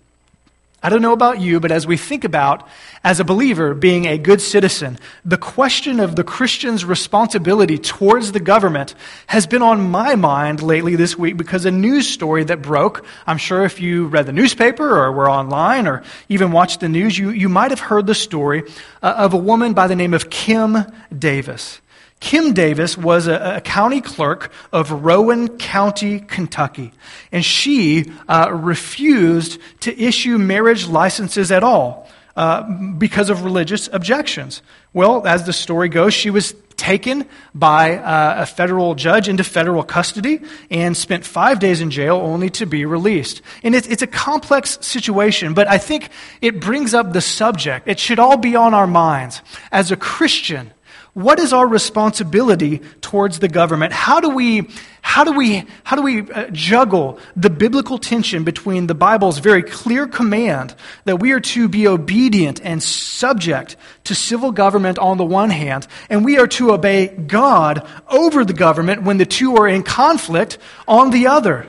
I 0.82 0.88
don't 0.88 1.02
know 1.02 1.12
about 1.12 1.42
you, 1.42 1.60
but 1.60 1.70
as 1.70 1.86
we 1.86 1.98
think 1.98 2.24
about, 2.24 2.66
as 3.04 3.20
a 3.20 3.24
believer, 3.24 3.74
being 3.74 4.06
a 4.06 4.16
good 4.16 4.40
citizen, 4.40 4.98
the 5.22 5.36
question 5.36 6.00
of 6.00 6.16
the 6.16 6.24
Christian's 6.24 6.82
responsibility 6.82 7.76
towards 7.76 8.32
the 8.32 8.40
government 8.40 8.94
has 9.26 9.46
been 9.46 9.60
on 9.60 9.90
my 9.90 10.14
mind 10.14 10.62
lately 10.62 10.96
this 10.96 11.18
week 11.18 11.36
because 11.36 11.66
a 11.66 11.70
news 11.70 12.08
story 12.08 12.44
that 12.44 12.62
broke, 12.62 13.04
I'm 13.26 13.36
sure 13.36 13.66
if 13.66 13.82
you 13.82 14.06
read 14.06 14.24
the 14.24 14.32
newspaper 14.32 14.96
or 14.96 15.12
were 15.12 15.28
online 15.30 15.86
or 15.86 16.02
even 16.30 16.52
watched 16.52 16.80
the 16.80 16.88
news, 16.88 17.18
you, 17.18 17.28
you 17.28 17.50
might 17.50 17.70
have 17.70 17.80
heard 17.80 18.06
the 18.06 18.14
story 18.14 18.62
uh, 19.02 19.14
of 19.18 19.34
a 19.34 19.38
woman 19.38 19.74
by 19.74 19.88
the 19.88 19.96
name 19.96 20.14
of 20.14 20.30
Kim 20.30 20.86
Davis. 21.16 21.82
Kim 22.20 22.54
Davis 22.54 22.96
was 22.96 23.26
a, 23.26 23.56
a, 23.56 23.60
county 23.60 24.00
clerk 24.00 24.50
of 24.72 24.90
Rowan 24.90 25.58
County, 25.58 26.20
Kentucky, 26.20 26.92
and 27.30 27.44
she 27.44 28.10
uh, 28.28 28.50
refused 28.50 29.60
to 29.80 29.98
issue 30.00 30.38
marriage 30.38 30.86
licenses 30.86 31.52
at 31.52 31.62
all 31.62 32.08
uh, 32.36 32.62
because 32.62 33.30
of 33.30 33.44
religious 33.44 33.88
objections. 33.92 34.62
Well, 34.92 35.26
as 35.26 35.44
the 35.44 35.52
story 35.52 35.88
goes, 35.88 36.14
she 36.14 36.30
was 36.30 36.54
taken 36.76 37.26
by 37.54 37.96
uh, 37.96 38.42
a 38.42 38.46
federal 38.46 38.94
judge 38.94 39.28
into 39.28 39.44
federal 39.44 39.82
custody 39.82 40.40
and 40.70 40.96
spent 40.96 41.24
five 41.24 41.58
days 41.58 41.80
in 41.80 41.90
jail 41.90 42.16
only 42.16 42.50
to 42.50 42.66
be 42.66 42.84
released. 42.84 43.42
And 43.62 43.74
it's, 43.74 43.86
it's 43.86 44.02
a 44.02 44.06
complex 44.06 44.78
situation, 44.80 45.54
but 45.54 45.68
I 45.68 45.78
think 45.78 46.10
it 46.40 46.60
brings 46.60 46.94
up 46.94 47.12
the 47.12 47.20
subject. 47.20 47.86
It 47.86 47.98
should 47.98 48.18
all 48.18 48.36
be 48.36 48.56
on 48.56 48.74
our 48.74 48.86
minds. 48.86 49.40
As 49.70 49.92
a 49.92 49.96
Christian, 49.96 50.73
what 51.14 51.38
is 51.38 51.52
our 51.52 51.66
responsibility 51.66 52.80
towards 53.00 53.38
the 53.38 53.48
government? 53.48 53.92
How 53.92 54.18
do 54.18 54.30
we, 54.30 54.68
how 55.00 55.22
do 55.22 55.32
we, 55.32 55.64
how 55.84 55.94
do 55.94 56.02
we 56.02 56.20
uh, 56.30 56.50
juggle 56.50 57.20
the 57.36 57.50
biblical 57.50 57.98
tension 57.98 58.42
between 58.42 58.88
the 58.88 58.96
Bible's 58.96 59.38
very 59.38 59.62
clear 59.62 60.08
command 60.08 60.74
that 61.04 61.20
we 61.20 61.30
are 61.30 61.40
to 61.40 61.68
be 61.68 61.86
obedient 61.86 62.60
and 62.62 62.82
subject 62.82 63.76
to 64.04 64.14
civil 64.14 64.50
government 64.50 64.98
on 64.98 65.16
the 65.16 65.24
one 65.24 65.50
hand, 65.50 65.86
and 66.10 66.24
we 66.24 66.36
are 66.38 66.48
to 66.48 66.72
obey 66.72 67.06
God 67.06 67.86
over 68.08 68.44
the 68.44 68.52
government 68.52 69.04
when 69.04 69.18
the 69.18 69.26
two 69.26 69.56
are 69.56 69.68
in 69.68 69.84
conflict 69.84 70.58
on 70.88 71.10
the 71.10 71.28
other? 71.28 71.66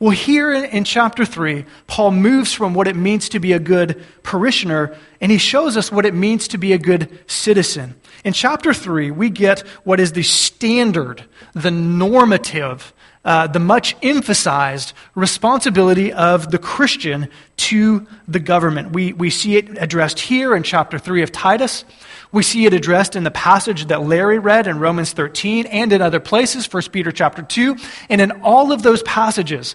Well, 0.00 0.12
here 0.12 0.54
in 0.54 0.84
chapter 0.84 1.26
3, 1.26 1.66
Paul 1.86 2.12
moves 2.12 2.54
from 2.54 2.72
what 2.72 2.88
it 2.88 2.96
means 2.96 3.28
to 3.28 3.38
be 3.38 3.52
a 3.52 3.58
good 3.58 4.02
parishioner, 4.22 4.96
and 5.20 5.30
he 5.30 5.36
shows 5.36 5.76
us 5.76 5.92
what 5.92 6.06
it 6.06 6.14
means 6.14 6.48
to 6.48 6.58
be 6.58 6.72
a 6.72 6.78
good 6.78 7.18
citizen. 7.26 7.96
In 8.24 8.32
chapter 8.32 8.72
3, 8.72 9.10
we 9.10 9.28
get 9.28 9.60
what 9.84 10.00
is 10.00 10.12
the 10.12 10.22
standard, 10.22 11.24
the 11.52 11.70
normative, 11.70 12.94
uh, 13.26 13.48
the 13.48 13.58
much 13.58 13.94
emphasized 14.02 14.94
responsibility 15.14 16.14
of 16.14 16.50
the 16.50 16.58
Christian 16.58 17.28
to 17.58 18.06
the 18.26 18.40
government. 18.40 18.92
We, 18.92 19.12
we 19.12 19.28
see 19.28 19.58
it 19.58 19.76
addressed 19.76 20.18
here 20.18 20.56
in 20.56 20.62
chapter 20.62 20.98
3 20.98 21.22
of 21.22 21.30
Titus. 21.30 21.84
We 22.32 22.42
see 22.42 22.64
it 22.64 22.72
addressed 22.72 23.16
in 23.16 23.24
the 23.24 23.30
passage 23.30 23.86
that 23.86 24.02
Larry 24.02 24.38
read 24.38 24.66
in 24.66 24.78
Romans 24.78 25.12
13 25.12 25.66
and 25.66 25.92
in 25.92 26.00
other 26.00 26.20
places, 26.20 26.72
1 26.72 26.84
Peter 26.92 27.10
chapter 27.10 27.42
2. 27.42 27.76
And 28.08 28.20
in 28.20 28.30
all 28.42 28.72
of 28.72 28.82
those 28.82 29.02
passages, 29.02 29.74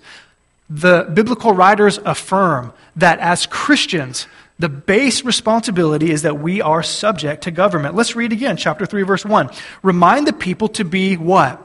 the 0.70 1.10
biblical 1.14 1.54
writers 1.54 2.00
affirm 2.06 2.74
that 2.96 3.20
as 3.20 3.46
Christians, 3.46 4.28
the 4.58 4.70
base 4.70 5.26
responsibility 5.26 6.12
is 6.12 6.22
that 6.22 6.40
we 6.40 6.62
are 6.62 6.82
subject 6.82 7.44
to 7.44 7.52
government. 7.52 7.96
Let's 7.96 8.16
read 8.16 8.32
again, 8.32 8.56
chapter 8.56 8.86
3, 8.86 9.04
verse 9.04 9.26
1. 9.26 9.50
Remind 9.84 10.26
the 10.26 10.34
people 10.34 10.70
to 10.70 10.86
be 10.86 11.18
what? 11.18 11.62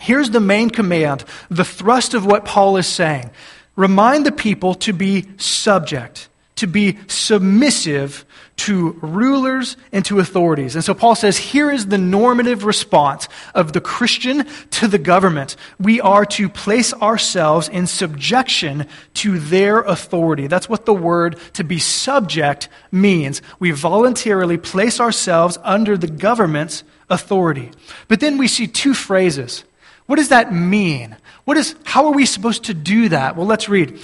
Here's 0.00 0.30
the 0.30 0.40
main 0.40 0.70
command, 0.70 1.24
the 1.50 1.64
thrust 1.64 2.14
of 2.14 2.24
what 2.24 2.46
Paul 2.46 2.78
is 2.78 2.86
saying. 2.86 3.30
Remind 3.76 4.24
the 4.24 4.32
people 4.32 4.74
to 4.76 4.94
be 4.94 5.26
subject, 5.36 6.30
to 6.56 6.66
be 6.66 6.96
submissive 7.06 8.24
to 8.60 8.92
rulers 9.00 9.78
and 9.90 10.04
to 10.04 10.18
authorities. 10.18 10.74
And 10.74 10.84
so 10.84 10.92
Paul 10.92 11.14
says, 11.14 11.38
here 11.38 11.70
is 11.70 11.86
the 11.86 11.96
normative 11.96 12.64
response 12.64 13.26
of 13.54 13.72
the 13.72 13.80
Christian 13.80 14.46
to 14.72 14.86
the 14.86 14.98
government. 14.98 15.56
We 15.78 16.00
are 16.02 16.26
to 16.26 16.50
place 16.50 16.92
ourselves 16.92 17.68
in 17.68 17.86
subjection 17.86 18.86
to 19.14 19.38
their 19.38 19.80
authority. 19.80 20.46
That's 20.46 20.68
what 20.68 20.84
the 20.84 20.92
word 20.92 21.38
to 21.54 21.64
be 21.64 21.78
subject 21.78 22.68
means. 22.92 23.40
We 23.58 23.70
voluntarily 23.70 24.58
place 24.58 25.00
ourselves 25.00 25.56
under 25.62 25.96
the 25.96 26.08
government's 26.08 26.84
authority. 27.08 27.70
But 28.08 28.20
then 28.20 28.36
we 28.36 28.46
see 28.46 28.66
two 28.66 28.92
phrases. 28.92 29.64
What 30.04 30.16
does 30.16 30.28
that 30.28 30.52
mean? 30.52 31.16
What 31.46 31.56
is, 31.56 31.74
how 31.84 32.04
are 32.06 32.12
we 32.12 32.26
supposed 32.26 32.64
to 32.64 32.74
do 32.74 33.08
that? 33.08 33.36
Well, 33.36 33.46
let's 33.46 33.70
read. 33.70 33.98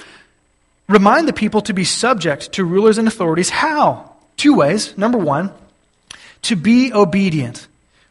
Remind 0.88 1.28
the 1.28 1.34
people 1.34 1.60
to 1.62 1.74
be 1.74 1.84
subject 1.84 2.52
to 2.52 2.64
rulers 2.64 2.96
and 2.96 3.06
authorities. 3.06 3.50
How? 3.50 4.15
Two 4.36 4.54
ways. 4.54 4.96
Number 4.96 5.18
one, 5.18 5.52
to 6.42 6.56
be 6.56 6.92
obedient. 6.92 7.66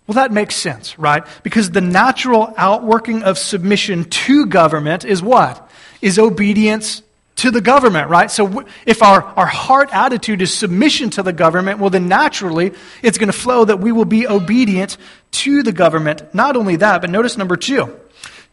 Well, 0.08 0.16
that 0.16 0.32
makes 0.32 0.56
sense, 0.56 1.00
right? 1.00 1.26
Because 1.42 1.72
the 1.72 1.82
natural 1.82 2.54
outworking 2.58 3.24
of 3.24 3.38
submission 3.38 4.06
to 4.06 4.46
government 4.46 5.04
is 5.04 5.22
what? 5.22 5.70
Is 6.02 6.20
obedience 6.20 7.02
to 7.38 7.52
the 7.52 7.62
government, 7.62 8.10
right? 8.10 8.32
So 8.32 8.66
if 8.86 9.04
our, 9.04 9.24
our 9.24 9.46
heart 9.46 9.90
attitude 9.92 10.42
is 10.42 10.54
submission 10.54 11.10
to 11.12 11.24
the 11.24 11.34
government, 11.34 11.80
well, 11.80 11.90
then 11.90 12.08
naturally 12.08 12.74
it's 13.02 13.18
going 13.18 13.32
to 13.32 13.38
flow 13.38 13.66
that 13.66 13.80
we 13.80 13.92
will 13.92 14.06
be 14.06 14.28
obedient 14.28 14.98
to 15.32 15.64
the 15.64 15.74
government. 15.74 16.34
Not 16.34 16.56
only 16.56 16.78
that, 16.78 17.02
but 17.02 17.10
notice 17.10 17.36
number 17.36 17.58
two, 17.58 17.94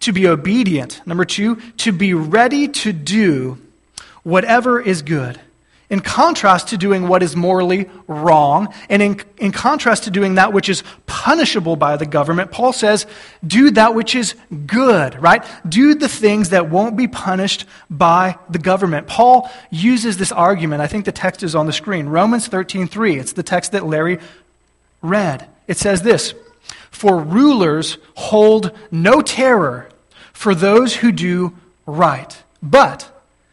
to 0.01 0.13
be 0.13 0.27
obedient. 0.27 1.01
Number 1.07 1.25
two, 1.25 1.57
to 1.79 1.93
be 1.93 2.15
ready 2.15 2.69
to 2.69 2.93
do 2.93 3.59
whatever 4.25 4.81
is 4.81 5.03
good. 5.03 5.41
In 5.93 6.01
contrast 6.01 6.69
to 6.69 6.79
doing 6.79 7.07
what 7.07 7.23
is 7.23 7.37
morally 7.37 7.87
wrong, 8.07 8.73
and 8.89 9.03
in, 9.03 9.21
in 9.37 9.53
contrast 9.53 10.05
to 10.05 10.11
doing 10.11 10.37
that 10.37 10.55
which 10.55 10.71
is 10.71 10.83
punishable 11.05 11.77
by 11.77 11.99
the 11.99 12.07
government, 12.07 12.51
Paul 12.51 12.73
says, 12.73 13.05
do 13.47 13.71
that 13.73 13.95
which 13.95 14.15
is 14.15 14.35
good, 14.67 15.21
right? 15.21 15.45
Do 15.69 15.95
the 15.95 16.09
things 16.09 16.49
that 16.49 16.71
won't 16.71 16.97
be 16.97 17.09
punished 17.09 17.67
by 17.91 18.39
the 18.49 18.59
government. 18.59 19.07
Paul 19.07 19.51
uses 19.71 20.17
this 20.17 20.33
argument. 20.33 20.81
I 20.81 20.87
think 20.87 21.05
the 21.05 21.13
text 21.13 21.43
is 21.43 21.55
on 21.55 21.67
the 21.67 21.75
screen. 21.75 22.09
Romans 22.09 22.49
13:3. 22.49 23.19
It's 23.21 23.35
the 23.35 23.43
text 23.43 23.73
that 23.73 23.85
Larry 23.85 24.19
read. 25.03 25.47
It 25.69 25.77
says 25.77 26.01
this, 26.01 26.33
"For 26.91 27.19
rulers 27.19 27.99
hold 28.15 28.71
no 28.91 29.21
terror 29.21 29.91
for 30.33 30.55
those 30.55 30.97
who 30.97 31.13
do 31.13 31.53
right, 31.85 32.35
but 32.63 33.11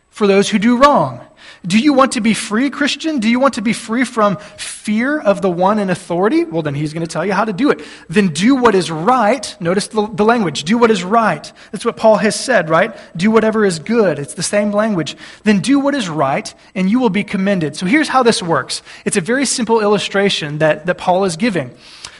for 0.10 0.26
those 0.26 0.52
who 0.52 0.58
do 0.58 0.78
wrong." 0.78 1.20
Do 1.66 1.78
you 1.78 1.94
want 1.94 2.14
to 2.14 2.22
be 2.22 2.34
free, 2.34 2.70
Christian? 2.70 3.20
Do 3.20 3.30
you 3.30 3.40
want 3.40 3.56
to 3.56 3.62
be 3.62 3.74
free 3.74 4.06
from 4.06 4.38
fear 4.58 5.20
of 5.20 5.42
the 5.42 5.50
one 5.50 5.78
in 5.80 5.90
authority? 5.90 6.46
Well, 6.46 6.62
then 6.62 6.74
he's 6.74 6.94
going 6.94 7.06
to 7.06 7.12
tell 7.12 7.26
you 7.26 7.34
how 7.34 7.46
to 7.46 7.54
do 7.54 7.70
it. 7.70 7.82
Then 8.08 8.30
do 8.30 8.56
what 8.56 8.76
is 8.76 8.90
right. 8.90 9.56
Notice 9.60 9.88
the, 9.88 10.08
the, 10.08 10.24
language. 10.24 10.64
Do 10.64 10.78
what 10.78 10.90
is 10.90 11.04
right. 11.04 11.52
That's 11.72 11.84
what 11.84 11.98
Paul 11.98 12.18
has 12.18 12.40
said, 12.40 12.70
right? 12.70 12.96
Do 13.16 13.30
whatever 13.32 13.66
is 13.66 13.80
good. 13.80 14.20
It's 14.20 14.36
the 14.36 14.44
same 14.44 14.72
language. 14.72 15.18
Then 15.44 15.60
do 15.60 15.80
what 15.80 15.96
is 15.96 16.08
right, 16.08 16.54
and 16.76 16.90
you 16.90 17.00
will 17.00 17.10
be 17.10 17.24
commended. 17.24 17.76
So 17.76 17.86
here's 17.86 18.08
how 18.08 18.24
this 18.24 18.42
works 18.42 18.82
it's 19.06 19.18
a 19.18 19.22
very 19.22 19.46
simple 19.46 19.82
illustration 19.82 20.60
that, 20.60 20.86
that 20.86 20.98
Paul 20.98 21.26
is 21.26 21.36
giving. 21.36 21.76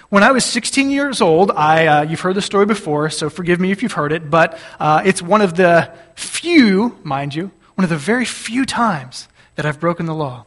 When 0.10 0.24
I 0.24 0.32
was 0.32 0.44
16 0.44 0.90
years 0.90 1.22
old, 1.22 1.52
I, 1.52 1.86
uh, 1.86 2.02
you've 2.02 2.20
heard 2.20 2.36
the 2.36 2.42
story 2.42 2.66
before, 2.66 3.12
so 3.12 3.30
forgive 3.30 3.60
me 3.60 3.72
if 3.72 3.84
you've 3.84 3.92
heard 3.92 4.12
it, 4.12 4.28
but 4.28 4.58
uh, 4.80 5.04
it's 5.06 5.22
one 5.22 5.42
of 5.42 5.56
the 5.56 5.94
few, 6.16 6.98
mind 7.04 7.36
you, 7.36 7.52
one 7.80 7.86
of 7.86 7.90
the 7.90 7.96
very 7.96 8.26
few 8.26 8.66
times 8.66 9.30
that 9.56 9.66
I've 9.66 9.80
broken 9.80 10.06
the 10.06 10.14
law. 10.14 10.44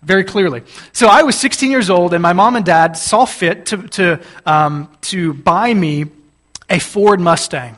Very 0.00 0.24
clearly. 0.24 0.62
So 0.94 1.06
I 1.06 1.22
was 1.22 1.36
16 1.38 1.70
years 1.70 1.90
old, 1.90 2.14
and 2.14 2.22
my 2.22 2.32
mom 2.32 2.56
and 2.56 2.64
dad 2.64 2.96
saw 2.96 3.26
fit 3.26 3.66
to, 3.66 3.82
to, 3.88 4.20
um, 4.46 4.90
to 5.02 5.34
buy 5.34 5.74
me 5.74 6.06
a 6.70 6.78
Ford 6.78 7.20
Mustang. 7.20 7.76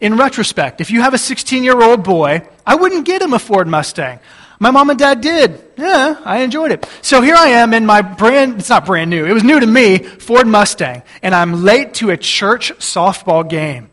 In 0.00 0.16
retrospect, 0.16 0.80
if 0.80 0.90
you 0.90 1.02
have 1.02 1.12
a 1.12 1.18
16 1.18 1.62
year 1.62 1.78
old 1.78 2.02
boy, 2.02 2.48
I 2.66 2.76
wouldn't 2.76 3.04
get 3.04 3.20
him 3.20 3.34
a 3.34 3.38
Ford 3.38 3.68
Mustang. 3.68 4.18
My 4.58 4.70
mom 4.70 4.88
and 4.88 4.98
dad 4.98 5.20
did. 5.20 5.62
Yeah, 5.76 6.16
I 6.24 6.38
enjoyed 6.38 6.72
it. 6.72 6.88
So 7.02 7.20
here 7.20 7.36
I 7.36 7.48
am 7.48 7.74
in 7.74 7.84
my 7.84 8.00
brand, 8.00 8.60
it's 8.60 8.70
not 8.70 8.86
brand 8.86 9.10
new, 9.10 9.26
it 9.26 9.34
was 9.34 9.44
new 9.44 9.60
to 9.60 9.66
me, 9.66 9.98
Ford 9.98 10.46
Mustang, 10.46 11.02
and 11.22 11.34
I'm 11.34 11.64
late 11.64 11.92
to 11.96 12.08
a 12.08 12.16
church 12.16 12.72
softball 12.78 13.46
game. 13.46 13.90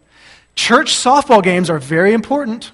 Church 0.56 0.94
softball 0.94 1.44
games 1.44 1.70
are 1.70 1.78
very 1.78 2.14
important. 2.14 2.72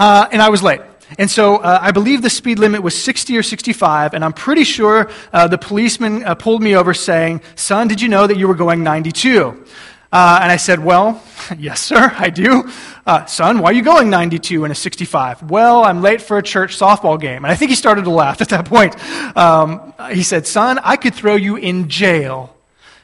Uh, 0.00 0.26
and 0.32 0.40
I 0.40 0.48
was 0.48 0.62
late. 0.62 0.80
And 1.18 1.30
so 1.30 1.56
uh, 1.56 1.78
I 1.82 1.90
believe 1.90 2.22
the 2.22 2.30
speed 2.30 2.58
limit 2.58 2.82
was 2.82 3.00
60 3.00 3.36
or 3.36 3.42
65, 3.42 4.14
and 4.14 4.24
I'm 4.24 4.32
pretty 4.32 4.64
sure 4.64 5.10
uh, 5.30 5.46
the 5.46 5.58
policeman 5.58 6.24
uh, 6.24 6.34
pulled 6.34 6.62
me 6.62 6.74
over 6.74 6.94
saying, 6.94 7.42
Son, 7.54 7.86
did 7.86 8.00
you 8.00 8.08
know 8.08 8.26
that 8.26 8.38
you 8.38 8.48
were 8.48 8.54
going 8.54 8.82
92? 8.82 9.48
Uh, 10.10 10.38
and 10.42 10.50
I 10.50 10.56
said, 10.56 10.82
Well, 10.82 11.22
yes, 11.58 11.82
sir, 11.82 12.14
I 12.16 12.30
do. 12.30 12.70
Uh, 13.06 13.26
son, 13.26 13.58
why 13.58 13.70
are 13.70 13.72
you 13.74 13.82
going 13.82 14.08
92 14.08 14.64
in 14.64 14.70
a 14.70 14.74
65? 14.74 15.50
Well, 15.50 15.84
I'm 15.84 16.00
late 16.00 16.22
for 16.22 16.38
a 16.38 16.42
church 16.42 16.78
softball 16.78 17.20
game. 17.20 17.44
And 17.44 17.52
I 17.52 17.54
think 17.54 17.68
he 17.68 17.74
started 17.74 18.04
to 18.04 18.10
laugh 18.10 18.40
at 18.40 18.48
that 18.48 18.64
point. 18.64 18.96
Um, 19.36 19.92
he 20.12 20.22
said, 20.22 20.46
Son, 20.46 20.78
I 20.82 20.96
could 20.96 21.14
throw 21.14 21.34
you 21.34 21.56
in 21.56 21.90
jail 21.90 22.56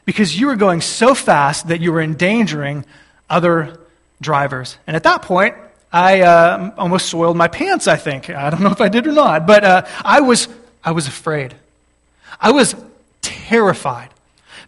because 0.07 0.41
you 0.41 0.47
were 0.47 0.57
going 0.57 0.81
so 0.81 1.15
fast 1.15 1.69
that 1.69 1.83
you 1.83 1.93
were 1.93 2.01
endangering 2.01 2.87
other 3.29 3.81
drivers. 4.23 4.79
And 4.87 4.97
at 4.97 5.03
that 5.03 5.21
point, 5.21 5.57
I 5.97 6.21
uh, 6.21 6.73
almost 6.77 7.09
soiled 7.09 7.39
my 7.39 7.49
pants, 7.49 7.89
I 7.89 7.97
think. 7.97 8.29
I 8.29 8.51
don't 8.51 8.61
know 8.61 8.71
if 8.71 8.83
I 8.83 8.91
did 8.91 9.07
or 9.07 9.13
not, 9.13 9.47
but 9.47 9.65
uh, 9.65 9.87
I, 10.05 10.21
was, 10.21 10.47
I 10.85 10.91
was 10.91 11.09
afraid. 11.09 11.55
I 12.39 12.53
was 12.53 12.77
terrified 13.23 14.11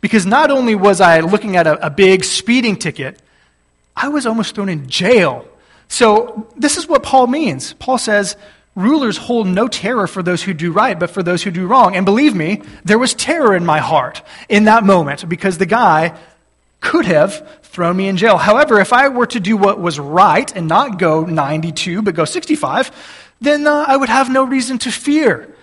because 0.00 0.24
not 0.24 0.50
only 0.50 0.74
was 0.74 1.02
I 1.02 1.20
looking 1.20 1.56
at 1.56 1.66
a, 1.66 1.86
a 1.86 1.90
big 1.90 2.24
speeding 2.24 2.76
ticket, 2.76 3.20
I 3.94 4.08
was 4.08 4.24
almost 4.24 4.54
thrown 4.54 4.70
in 4.70 4.88
jail. 4.88 5.46
So, 5.88 6.48
this 6.56 6.78
is 6.78 6.88
what 6.88 7.02
Paul 7.02 7.26
means. 7.26 7.74
Paul 7.74 7.98
says, 7.98 8.36
Rulers 8.74 9.18
hold 9.18 9.48
no 9.48 9.68
terror 9.68 10.06
for 10.06 10.22
those 10.22 10.42
who 10.42 10.54
do 10.54 10.72
right, 10.72 10.98
but 10.98 11.10
for 11.10 11.22
those 11.22 11.42
who 11.42 11.50
do 11.50 11.66
wrong. 11.66 11.94
And 11.94 12.06
believe 12.06 12.34
me, 12.34 12.62
there 12.84 12.98
was 12.98 13.12
terror 13.12 13.54
in 13.54 13.66
my 13.66 13.80
heart 13.80 14.22
in 14.48 14.64
that 14.64 14.84
moment 14.84 15.28
because 15.28 15.58
the 15.58 15.66
guy 15.66 16.16
could 16.80 17.06
have 17.06 17.60
thrown 17.62 17.96
me 17.96 18.08
in 18.08 18.16
jail. 18.16 18.36
However, 18.36 18.80
if 18.80 18.92
I 18.92 19.08
were 19.08 19.26
to 19.26 19.40
do 19.40 19.56
what 19.56 19.80
was 19.80 19.98
right 19.98 20.54
and 20.56 20.68
not 20.68 20.98
go 20.98 21.24
92 21.24 22.02
but 22.02 22.14
go 22.14 22.24
65, 22.24 22.90
then 23.40 23.66
uh, 23.66 23.84
I 23.86 23.96
would 23.96 24.08
have 24.08 24.30
no 24.30 24.44
reason 24.44 24.78
to 24.78 24.90
fear. 24.90 25.54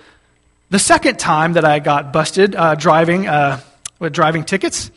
The 0.70 0.80
second 0.80 1.20
time 1.20 1.54
that 1.54 1.66
I 1.66 1.80
got 1.80 2.12
busted 2.12 2.56
uh, 2.56 2.76
driving 2.76 3.28
uh, 3.28 3.60
with 4.00 4.14
driving 4.14 4.44
tickets, 4.44 4.92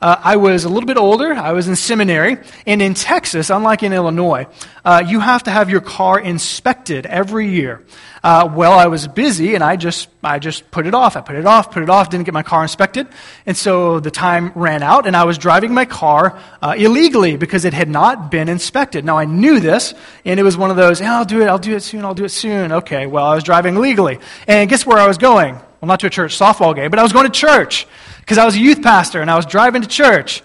uh, 0.00 0.20
I 0.22 0.36
was 0.36 0.64
a 0.64 0.68
little 0.68 0.86
bit 0.86 0.96
older. 0.96 1.32
I 1.32 1.52
was 1.52 1.68
in 1.68 1.76
seminary. 1.76 2.38
And 2.66 2.82
in 2.82 2.94
Texas, 2.94 3.50
unlike 3.50 3.82
in 3.82 3.92
Illinois, 3.92 4.46
uh, 4.84 5.02
you 5.06 5.20
have 5.20 5.44
to 5.44 5.50
have 5.50 5.70
your 5.70 5.80
car 5.80 6.18
inspected 6.20 7.06
every 7.06 7.48
year. 7.48 7.84
Uh, 8.22 8.50
well, 8.54 8.72
I 8.72 8.86
was 8.86 9.06
busy 9.06 9.54
and 9.54 9.62
I 9.62 9.76
just, 9.76 10.08
I 10.22 10.38
just 10.38 10.70
put 10.70 10.86
it 10.86 10.94
off. 10.94 11.14
I 11.14 11.20
put 11.20 11.36
it 11.36 11.44
off, 11.44 11.70
put 11.70 11.82
it 11.82 11.90
off, 11.90 12.08
didn't 12.08 12.24
get 12.24 12.32
my 12.32 12.42
car 12.42 12.62
inspected. 12.62 13.06
And 13.44 13.54
so 13.54 14.00
the 14.00 14.10
time 14.10 14.50
ran 14.54 14.82
out 14.82 15.06
and 15.06 15.14
I 15.14 15.24
was 15.24 15.36
driving 15.36 15.74
my 15.74 15.84
car 15.84 16.38
uh, 16.62 16.74
illegally 16.74 17.36
because 17.36 17.66
it 17.66 17.74
had 17.74 17.90
not 17.90 18.30
been 18.30 18.48
inspected. 18.48 19.04
Now 19.04 19.18
I 19.18 19.26
knew 19.26 19.60
this 19.60 19.92
and 20.24 20.40
it 20.40 20.42
was 20.42 20.56
one 20.56 20.70
of 20.70 20.76
those, 20.76 21.02
yeah, 21.02 21.18
I'll 21.18 21.26
do 21.26 21.42
it, 21.42 21.48
I'll 21.48 21.58
do 21.58 21.76
it 21.76 21.80
soon, 21.80 22.02
I'll 22.02 22.14
do 22.14 22.24
it 22.24 22.30
soon. 22.30 22.72
Okay, 22.72 23.06
well, 23.06 23.26
I 23.26 23.34
was 23.34 23.44
driving 23.44 23.76
legally. 23.76 24.18
And 24.46 24.70
guess 24.70 24.86
where 24.86 24.96
I 24.96 25.06
was 25.06 25.18
going? 25.18 25.54
Well, 25.54 25.88
not 25.88 26.00
to 26.00 26.06
a 26.06 26.10
church 26.10 26.38
softball 26.38 26.74
game, 26.74 26.88
but 26.88 26.98
I 26.98 27.02
was 27.02 27.12
going 27.12 27.26
to 27.26 27.32
church 27.32 27.86
because 28.24 28.38
I 28.38 28.46
was 28.46 28.56
a 28.56 28.58
youth 28.58 28.82
pastor 28.82 29.20
and 29.20 29.30
I 29.30 29.36
was 29.36 29.44
driving 29.44 29.82
to 29.82 29.88
church. 29.88 30.42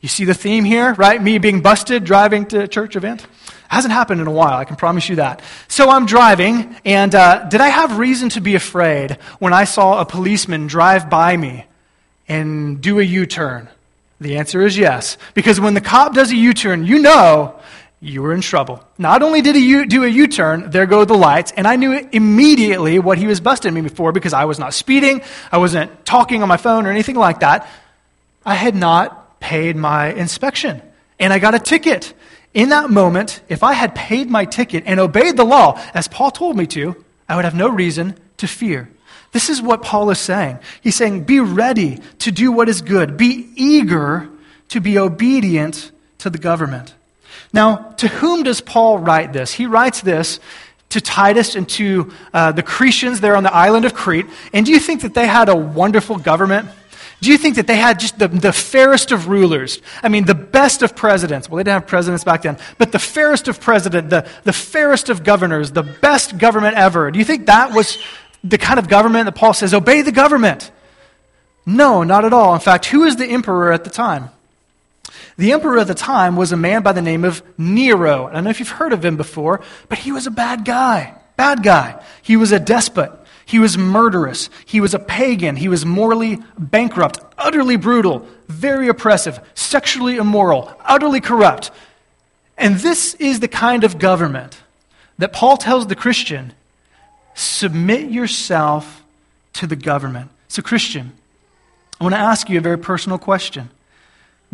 You 0.00 0.08
see 0.08 0.24
the 0.24 0.34
theme 0.34 0.64
here, 0.64 0.92
right? 0.94 1.22
Me 1.22 1.38
being 1.38 1.62
busted 1.62 2.02
driving 2.02 2.44
to 2.46 2.62
a 2.62 2.68
church 2.68 2.96
event? 2.96 3.24
Hasn't 3.68 3.92
happened 3.92 4.20
in 4.20 4.26
a 4.26 4.32
while, 4.32 4.58
I 4.58 4.64
can 4.64 4.74
promise 4.74 5.08
you 5.08 5.16
that. 5.16 5.40
So 5.68 5.90
I'm 5.90 6.06
driving, 6.06 6.76
and 6.84 7.14
uh, 7.14 7.44
did 7.48 7.60
I 7.60 7.68
have 7.68 7.98
reason 7.98 8.30
to 8.30 8.40
be 8.40 8.56
afraid 8.56 9.12
when 9.38 9.52
I 9.52 9.62
saw 9.62 10.00
a 10.00 10.04
policeman 10.04 10.66
drive 10.66 11.08
by 11.08 11.36
me 11.36 11.66
and 12.28 12.80
do 12.80 12.98
a 12.98 13.02
U 13.02 13.26
turn? 13.26 13.68
The 14.20 14.36
answer 14.38 14.66
is 14.66 14.76
yes. 14.76 15.16
Because 15.34 15.60
when 15.60 15.74
the 15.74 15.80
cop 15.80 16.14
does 16.14 16.32
a 16.32 16.36
U 16.36 16.52
turn, 16.52 16.84
you 16.84 16.98
know 16.98 17.60
you 18.04 18.22
were 18.22 18.32
in 18.32 18.40
trouble. 18.40 18.84
Not 18.98 19.22
only 19.22 19.40
did 19.40 19.56
he 19.56 19.86
do 19.86 20.04
a 20.04 20.08
U 20.08 20.26
turn, 20.26 20.70
there 20.70 20.86
go 20.86 21.04
the 21.04 21.16
lights, 21.16 21.52
and 21.56 21.66
I 21.66 21.76
knew 21.76 21.92
immediately 22.12 22.98
what 22.98 23.18
he 23.18 23.26
was 23.26 23.40
busting 23.40 23.72
me 23.72 23.88
for 23.88 24.12
because 24.12 24.32
I 24.32 24.44
was 24.44 24.58
not 24.58 24.74
speeding, 24.74 25.22
I 25.50 25.58
wasn't 25.58 26.04
talking 26.04 26.42
on 26.42 26.48
my 26.48 26.56
phone 26.56 26.86
or 26.86 26.90
anything 26.90 27.16
like 27.16 27.40
that. 27.40 27.68
I 28.44 28.54
had 28.54 28.74
not 28.74 29.40
paid 29.40 29.76
my 29.76 30.12
inspection, 30.12 30.82
and 31.18 31.32
I 31.32 31.38
got 31.38 31.54
a 31.54 31.58
ticket. 31.58 32.12
In 32.52 32.68
that 32.68 32.90
moment, 32.90 33.40
if 33.48 33.62
I 33.62 33.72
had 33.72 33.94
paid 33.94 34.30
my 34.30 34.44
ticket 34.44 34.84
and 34.86 35.00
obeyed 35.00 35.36
the 35.36 35.44
law, 35.44 35.80
as 35.92 36.06
Paul 36.06 36.30
told 36.30 36.56
me 36.56 36.66
to, 36.68 37.02
I 37.28 37.36
would 37.36 37.44
have 37.44 37.54
no 37.54 37.68
reason 37.68 38.16
to 38.36 38.46
fear. 38.46 38.88
This 39.32 39.48
is 39.48 39.60
what 39.60 39.82
Paul 39.82 40.10
is 40.10 40.20
saying. 40.20 40.58
He's 40.80 40.94
saying, 40.94 41.24
be 41.24 41.40
ready 41.40 41.98
to 42.20 42.30
do 42.30 42.52
what 42.52 42.68
is 42.68 42.82
good, 42.82 43.16
be 43.16 43.48
eager 43.56 44.28
to 44.68 44.80
be 44.80 44.98
obedient 44.98 45.90
to 46.18 46.30
the 46.30 46.38
government. 46.38 46.94
Now, 47.54 47.76
to 47.98 48.08
whom 48.08 48.42
does 48.42 48.60
Paul 48.60 48.98
write 48.98 49.32
this? 49.32 49.52
He 49.52 49.66
writes 49.66 50.00
this 50.00 50.40
to 50.88 51.00
Titus 51.00 51.54
and 51.54 51.68
to 51.70 52.12
uh, 52.32 52.50
the 52.50 52.64
Cretans 52.64 53.20
there 53.20 53.36
on 53.36 53.44
the 53.44 53.54
island 53.54 53.84
of 53.84 53.94
Crete. 53.94 54.26
And 54.52 54.66
do 54.66 54.72
you 54.72 54.80
think 54.80 55.02
that 55.02 55.14
they 55.14 55.28
had 55.28 55.48
a 55.48 55.54
wonderful 55.54 56.18
government? 56.18 56.68
Do 57.20 57.30
you 57.30 57.38
think 57.38 57.54
that 57.54 57.68
they 57.68 57.76
had 57.76 58.00
just 58.00 58.18
the, 58.18 58.26
the 58.26 58.52
fairest 58.52 59.12
of 59.12 59.28
rulers? 59.28 59.80
I 60.02 60.08
mean, 60.08 60.24
the 60.24 60.34
best 60.34 60.82
of 60.82 60.96
presidents. 60.96 61.48
Well, 61.48 61.58
they 61.58 61.62
didn't 61.62 61.82
have 61.82 61.86
presidents 61.86 62.24
back 62.24 62.42
then, 62.42 62.58
but 62.76 62.90
the 62.90 62.98
fairest 62.98 63.46
of 63.46 63.60
president, 63.60 64.10
the, 64.10 64.28
the 64.42 64.52
fairest 64.52 65.08
of 65.08 65.22
governors, 65.22 65.70
the 65.70 65.84
best 65.84 66.36
government 66.38 66.76
ever. 66.76 67.12
Do 67.12 67.20
you 67.20 67.24
think 67.24 67.46
that 67.46 67.72
was 67.72 67.98
the 68.42 68.58
kind 68.58 68.80
of 68.80 68.88
government 68.88 69.26
that 69.26 69.36
Paul 69.36 69.54
says, 69.54 69.72
obey 69.72 70.02
the 70.02 70.12
government? 70.12 70.72
No, 71.64 72.02
not 72.02 72.24
at 72.24 72.32
all. 72.32 72.52
In 72.52 72.60
fact, 72.60 72.86
who 72.86 73.04
is 73.04 73.14
the 73.14 73.26
emperor 73.26 73.72
at 73.72 73.84
the 73.84 73.90
time? 73.90 74.30
The 75.36 75.52
emperor 75.52 75.78
at 75.78 75.88
the 75.88 75.94
time 75.94 76.36
was 76.36 76.52
a 76.52 76.56
man 76.56 76.82
by 76.82 76.92
the 76.92 77.02
name 77.02 77.24
of 77.24 77.42
Nero. 77.58 78.26
I 78.26 78.32
don't 78.32 78.44
know 78.44 78.50
if 78.50 78.60
you've 78.60 78.68
heard 78.68 78.92
of 78.92 79.04
him 79.04 79.16
before, 79.16 79.60
but 79.88 79.98
he 79.98 80.12
was 80.12 80.26
a 80.26 80.30
bad 80.30 80.64
guy. 80.64 81.14
Bad 81.36 81.62
guy. 81.62 82.02
He 82.22 82.36
was 82.36 82.52
a 82.52 82.60
despot. 82.60 83.12
He 83.46 83.58
was 83.58 83.76
murderous. 83.76 84.48
He 84.64 84.80
was 84.80 84.94
a 84.94 84.98
pagan. 84.98 85.56
He 85.56 85.68
was 85.68 85.84
morally 85.84 86.38
bankrupt, 86.58 87.18
utterly 87.36 87.76
brutal, 87.76 88.26
very 88.48 88.88
oppressive, 88.88 89.40
sexually 89.54 90.16
immoral, 90.16 90.72
utterly 90.84 91.20
corrupt. 91.20 91.70
And 92.56 92.76
this 92.76 93.14
is 93.14 93.40
the 93.40 93.48
kind 93.48 93.84
of 93.84 93.98
government 93.98 94.62
that 95.18 95.32
Paul 95.32 95.56
tells 95.56 95.86
the 95.86 95.96
Christian 95.96 96.52
submit 97.34 98.10
yourself 98.10 99.02
to 99.54 99.66
the 99.66 99.76
government. 99.76 100.30
So, 100.48 100.62
Christian, 100.62 101.12
I 102.00 102.04
want 102.04 102.14
to 102.14 102.20
ask 102.20 102.48
you 102.48 102.58
a 102.58 102.62
very 102.62 102.78
personal 102.78 103.18
question. 103.18 103.70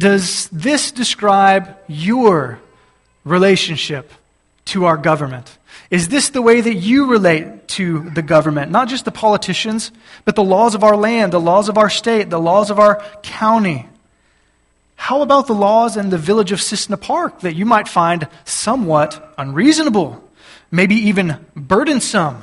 Does 0.00 0.48
this 0.48 0.92
describe 0.92 1.76
your 1.86 2.58
relationship 3.24 4.10
to 4.72 4.86
our 4.86 4.96
government? 4.96 5.58
Is 5.90 6.08
this 6.08 6.30
the 6.30 6.40
way 6.40 6.62
that 6.62 6.74
you 6.74 7.10
relate 7.10 7.68
to 7.76 8.08
the 8.10 8.22
government, 8.22 8.72
not 8.72 8.88
just 8.88 9.04
the 9.04 9.12
politicians, 9.12 9.92
but 10.24 10.36
the 10.36 10.42
laws 10.42 10.74
of 10.74 10.82
our 10.82 10.96
land, 10.96 11.32
the 11.32 11.40
laws 11.40 11.68
of 11.68 11.76
our 11.76 11.90
state, 11.90 12.30
the 12.30 12.40
laws 12.40 12.70
of 12.70 12.78
our 12.78 13.04
county. 13.22 13.86
How 14.96 15.20
about 15.20 15.46
the 15.46 15.54
laws 15.54 15.98
in 15.98 16.08
the 16.08 16.18
village 16.18 16.50
of 16.50 16.62
Cissna 16.62 16.96
Park 16.96 17.40
that 17.40 17.54
you 17.54 17.66
might 17.66 17.86
find 17.86 18.26
somewhat 18.46 19.34
unreasonable, 19.36 20.24
maybe 20.70 20.94
even 20.94 21.44
burdensome? 21.54 22.42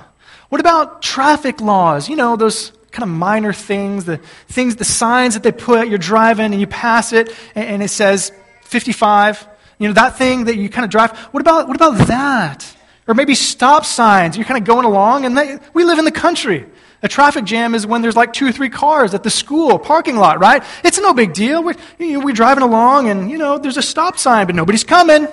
What 0.50 0.62
about 0.62 1.02
traffic 1.02 1.60
laws? 1.60 2.08
You 2.08 2.18
know, 2.18 2.36
those 2.36 2.72
kind 2.92 3.04
of 3.04 3.10
minor 3.10 3.54
things, 3.54 4.06
the 4.06 4.18
things, 4.48 4.76
the 4.76 4.86
signs 4.86 5.34
that 5.34 5.44
they 5.44 5.52
put, 5.52 5.88
you're 5.88 5.98
driving 5.98 6.46
and 6.52 6.60
you 6.60 6.68
pass 6.68 7.14
it 7.14 7.34
and, 7.56 7.84
it 7.84 7.90
says 7.90 8.32
55. 8.64 9.48
You 9.80 9.88
know, 9.90 9.94
that 9.94 10.18
thing 10.18 10.46
that 10.46 10.58
you 10.58 10.70
kind 10.70 10.86
of 10.86 10.92
drive. 10.92 11.18
What 11.32 11.42
about, 11.42 11.68
what 11.68 11.76
about 11.76 12.08
that? 12.08 12.76
Or 13.08 13.14
maybe 13.14 13.36
stop 13.36 13.86
signs. 13.86 14.36
You're 14.36 14.46
kind 14.46 14.60
of 14.60 14.66
going 14.66 14.86
along 14.86 15.26
and 15.26 15.38
they, 15.38 15.60
we 15.74 15.84
live 15.84 16.00
in 16.00 16.06
the 16.06 16.12
country. 16.12 16.66
A 17.04 17.08
traffic 17.08 17.46
jam 17.46 17.76
is 17.76 17.86
when 17.86 18.02
there's 18.02 18.16
like 18.16 18.34
two 18.34 18.48
or 18.48 18.52
three 18.52 18.70
cars 18.70 19.14
at 19.14 19.22
the 19.22 19.30
school 19.30 19.78
parking 19.78 20.16
lot, 20.16 20.40
right? 20.40 20.64
It's 20.84 21.00
no 21.00 21.14
big 21.14 21.34
deal. 21.34 21.64
We're, 21.64 21.76
you 22.00 22.14
know, 22.14 22.26
we're 22.26 22.34
driving 22.34 22.64
along 22.64 23.10
and, 23.10 23.30
you 23.30 23.38
know, 23.38 23.60
there's 23.60 23.78
a 23.78 23.84
stop 23.84 24.18
sign, 24.18 24.48
but 24.48 24.56
nobody's 24.56 24.84
coming. 24.84 25.28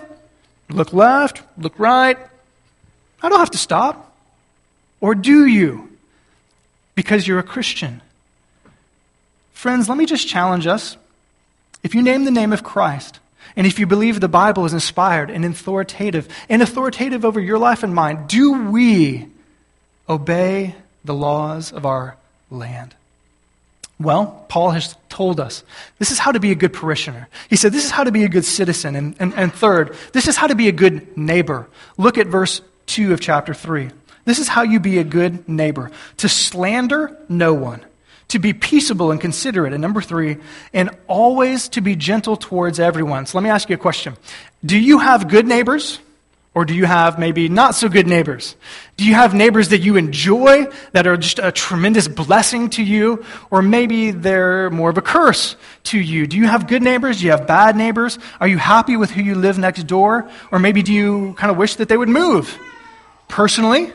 Look 0.68 0.92
left, 0.92 1.42
look 1.56 1.78
right. 1.78 2.18
I 3.22 3.28
don't 3.28 3.38
have 3.38 3.50
to 3.52 3.58
stop. 3.58 4.14
Or 5.00 5.14
do 5.14 5.46
you? 5.46 5.93
Because 6.94 7.26
you're 7.26 7.38
a 7.38 7.44
Christian. 7.44 8.00
Friends, 9.52 9.88
let 9.88 9.98
me 9.98 10.06
just 10.06 10.28
challenge 10.28 10.66
us. 10.66 10.96
If 11.82 11.94
you 11.94 12.02
name 12.02 12.24
the 12.24 12.30
name 12.30 12.52
of 12.52 12.62
Christ, 12.62 13.20
and 13.56 13.66
if 13.66 13.78
you 13.78 13.86
believe 13.86 14.20
the 14.20 14.28
Bible 14.28 14.64
is 14.64 14.72
inspired 14.72 15.30
and 15.30 15.44
authoritative, 15.44 16.28
and 16.48 16.62
authoritative 16.62 17.24
over 17.24 17.40
your 17.40 17.58
life 17.58 17.82
and 17.82 17.94
mine, 17.94 18.26
do 18.26 18.70
we 18.70 19.26
obey 20.08 20.74
the 21.04 21.14
laws 21.14 21.72
of 21.72 21.86
our 21.86 22.16
land? 22.50 22.94
Well, 23.98 24.44
Paul 24.48 24.70
has 24.70 24.96
told 25.08 25.38
us 25.38 25.62
this 25.98 26.10
is 26.10 26.18
how 26.18 26.32
to 26.32 26.40
be 26.40 26.50
a 26.50 26.56
good 26.56 26.72
parishioner. 26.72 27.28
He 27.48 27.56
said 27.56 27.72
this 27.72 27.84
is 27.84 27.90
how 27.90 28.04
to 28.04 28.12
be 28.12 28.24
a 28.24 28.28
good 28.28 28.44
citizen. 28.44 28.96
And, 28.96 29.14
and, 29.20 29.32
and 29.34 29.52
third, 29.52 29.96
this 30.12 30.26
is 30.26 30.36
how 30.36 30.48
to 30.48 30.54
be 30.54 30.68
a 30.68 30.72
good 30.72 31.16
neighbor. 31.16 31.68
Look 31.96 32.18
at 32.18 32.26
verse 32.26 32.60
2 32.86 33.12
of 33.12 33.20
chapter 33.20 33.54
3. 33.54 33.90
This 34.24 34.38
is 34.38 34.48
how 34.48 34.62
you 34.62 34.80
be 34.80 34.98
a 34.98 35.04
good 35.04 35.48
neighbor 35.48 35.90
to 36.18 36.28
slander 36.28 37.16
no 37.28 37.52
one, 37.54 37.84
to 38.28 38.38
be 38.38 38.52
peaceable 38.52 39.10
and 39.10 39.20
considerate. 39.20 39.72
And 39.72 39.82
number 39.82 40.00
three, 40.00 40.38
and 40.72 40.90
always 41.06 41.68
to 41.70 41.80
be 41.80 41.96
gentle 41.96 42.36
towards 42.36 42.80
everyone. 42.80 43.26
So 43.26 43.38
let 43.38 43.44
me 43.44 43.50
ask 43.50 43.68
you 43.68 43.74
a 43.74 43.78
question 43.78 44.16
Do 44.64 44.78
you 44.78 44.98
have 44.98 45.28
good 45.28 45.46
neighbors? 45.46 46.00
Or 46.56 46.64
do 46.64 46.72
you 46.72 46.84
have 46.84 47.18
maybe 47.18 47.48
not 47.48 47.74
so 47.74 47.88
good 47.88 48.06
neighbors? 48.06 48.54
Do 48.96 49.04
you 49.04 49.14
have 49.14 49.34
neighbors 49.34 49.70
that 49.70 49.80
you 49.80 49.96
enjoy, 49.96 50.68
that 50.92 51.04
are 51.04 51.16
just 51.16 51.40
a 51.40 51.50
tremendous 51.50 52.06
blessing 52.06 52.70
to 52.70 52.82
you? 52.82 53.24
Or 53.50 53.60
maybe 53.60 54.12
they're 54.12 54.70
more 54.70 54.88
of 54.88 54.96
a 54.96 55.02
curse 55.02 55.56
to 55.84 55.98
you? 55.98 56.28
Do 56.28 56.36
you 56.36 56.46
have 56.46 56.68
good 56.68 56.80
neighbors? 56.80 57.18
Do 57.18 57.24
you 57.24 57.32
have 57.32 57.48
bad 57.48 57.76
neighbors? 57.76 58.20
Are 58.40 58.46
you 58.46 58.58
happy 58.58 58.96
with 58.96 59.10
who 59.10 59.20
you 59.20 59.34
live 59.34 59.58
next 59.58 59.88
door? 59.88 60.30
Or 60.52 60.60
maybe 60.60 60.84
do 60.84 60.92
you 60.92 61.34
kind 61.36 61.50
of 61.50 61.56
wish 61.56 61.74
that 61.76 61.88
they 61.88 61.96
would 61.96 62.08
move? 62.08 62.56
Personally, 63.26 63.92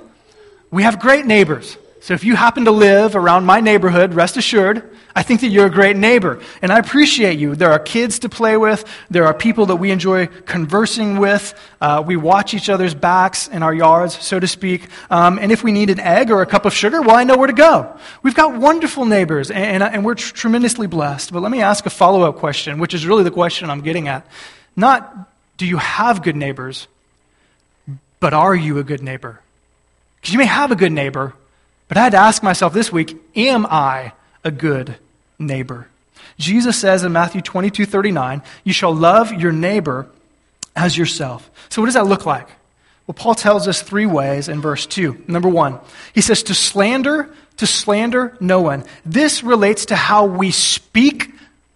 we 0.72 0.84
have 0.84 1.00
great 1.00 1.26
neighbors. 1.26 1.78
So 2.02 2.14
if 2.14 2.24
you 2.24 2.36
happen 2.36 2.66
to 2.66 2.72
live 2.72 3.16
around 3.16 3.46
my 3.46 3.60
neighborhood, 3.60 4.14
rest 4.14 4.38
assured, 4.38 4.90
I 5.16 5.22
think 5.22 5.42
that 5.42 5.48
you're 5.48 5.66
a 5.66 5.72
great 5.72 5.98
neighbor. 5.98 6.42
And 6.62 6.72
I 6.72 6.78
appreciate 6.78 7.40
you. 7.40 7.56
There 7.56 7.72
are 7.72 7.80
kids 7.80 8.20
to 8.20 8.30
play 8.30 8.56
with. 8.56 8.86
There 9.10 9.26
are 9.26 9.34
people 9.34 9.66
that 9.66 9.76
we 9.76 9.92
enjoy 9.92 10.28
conversing 10.28 11.18
with. 11.18 11.54
Uh, 11.82 12.02
we 12.06 12.16
watch 12.16 12.54
each 12.54 12.70
other's 12.70 12.94
backs 12.94 13.48
in 13.50 13.64
our 13.64 13.74
yards, 13.74 14.18
so 14.18 14.40
to 14.40 14.48
speak. 14.48 14.88
Um, 15.10 15.38
and 15.40 15.52
if 15.52 15.62
we 15.62 15.72
need 15.74 15.90
an 15.90 16.00
egg 16.00 16.32
or 16.32 16.42
a 16.42 16.46
cup 16.46 16.66
of 16.66 16.74
sugar, 16.74 17.02
well, 17.02 17.18
I 17.18 17.26
know 17.26 17.38
where 17.38 17.48
to 17.48 17.54
go. 17.54 17.98
We've 18.24 18.36
got 18.36 18.58
wonderful 18.58 19.06
neighbors, 19.06 19.52
and, 19.52 19.84
and, 19.84 19.84
and 19.84 20.06
we're 20.06 20.16
tr- 20.16 20.34
tremendously 20.34 20.88
blessed. 20.88 21.34
But 21.34 21.42
let 21.42 21.52
me 21.52 21.62
ask 21.62 21.86
a 21.86 21.90
follow 21.90 22.22
up 22.22 22.38
question, 22.38 22.80
which 22.80 22.94
is 22.94 23.06
really 23.06 23.24
the 23.24 23.32
question 23.32 23.70
I'm 23.70 23.82
getting 23.82 24.08
at. 24.08 24.26
Not 24.76 25.28
do 25.58 25.66
you 25.66 25.78
have 25.78 26.24
good 26.24 26.38
neighbors, 26.38 26.88
but 28.22 28.34
are 28.34 28.56
you 28.56 28.78
a 28.78 28.84
good 28.84 29.04
neighbor? 29.04 29.42
Because 30.20 30.34
you 30.34 30.40
may 30.40 30.46
have 30.46 30.72
a 30.72 30.76
good 30.76 30.92
neighbor, 30.92 31.34
but 31.88 31.98
I 31.98 32.04
had 32.04 32.12
to 32.12 32.18
ask 32.18 32.44
myself 32.44 32.74
this 32.74 32.92
week 32.92 33.18
am 33.36 33.66
I 33.66 34.14
a 34.44 34.52
good 34.52 34.96
neighbor? 35.38 35.88
Jesus 36.38 36.80
says 36.80 37.04
in 37.04 37.12
Matthew 37.12 37.42
22 37.42 37.86
39, 37.86 38.42
you 38.64 38.74
shall 38.74 38.94
love 38.94 39.34
your 39.34 39.52
neighbor 39.52 40.08
as 40.76 40.98
yourself. 40.98 41.50
So, 41.70 41.82
what 41.82 41.88
does 41.88 41.96
that 41.96 42.08
look 42.08 42.26
like? 42.26 42.48
Well, 43.08 43.16
Paul 43.16 43.36
tells 43.36 43.68
us 43.68 43.82
three 43.82 44.06
ways 44.06 44.50
in 44.50 44.62
verse 44.62 44.86
2. 44.86 45.26
Number 45.28 45.50
one, 45.50 45.80
he 46.14 46.22
says 46.22 46.44
to 46.44 46.54
slander, 46.54 47.34
to 47.58 47.66
slander 47.66 48.38
no 48.40 48.62
one. 48.62 48.84
This 49.04 49.44
relates 49.44 49.88
to 49.88 49.96
how 49.96 50.26
we 50.26 50.52
speak 50.52 51.32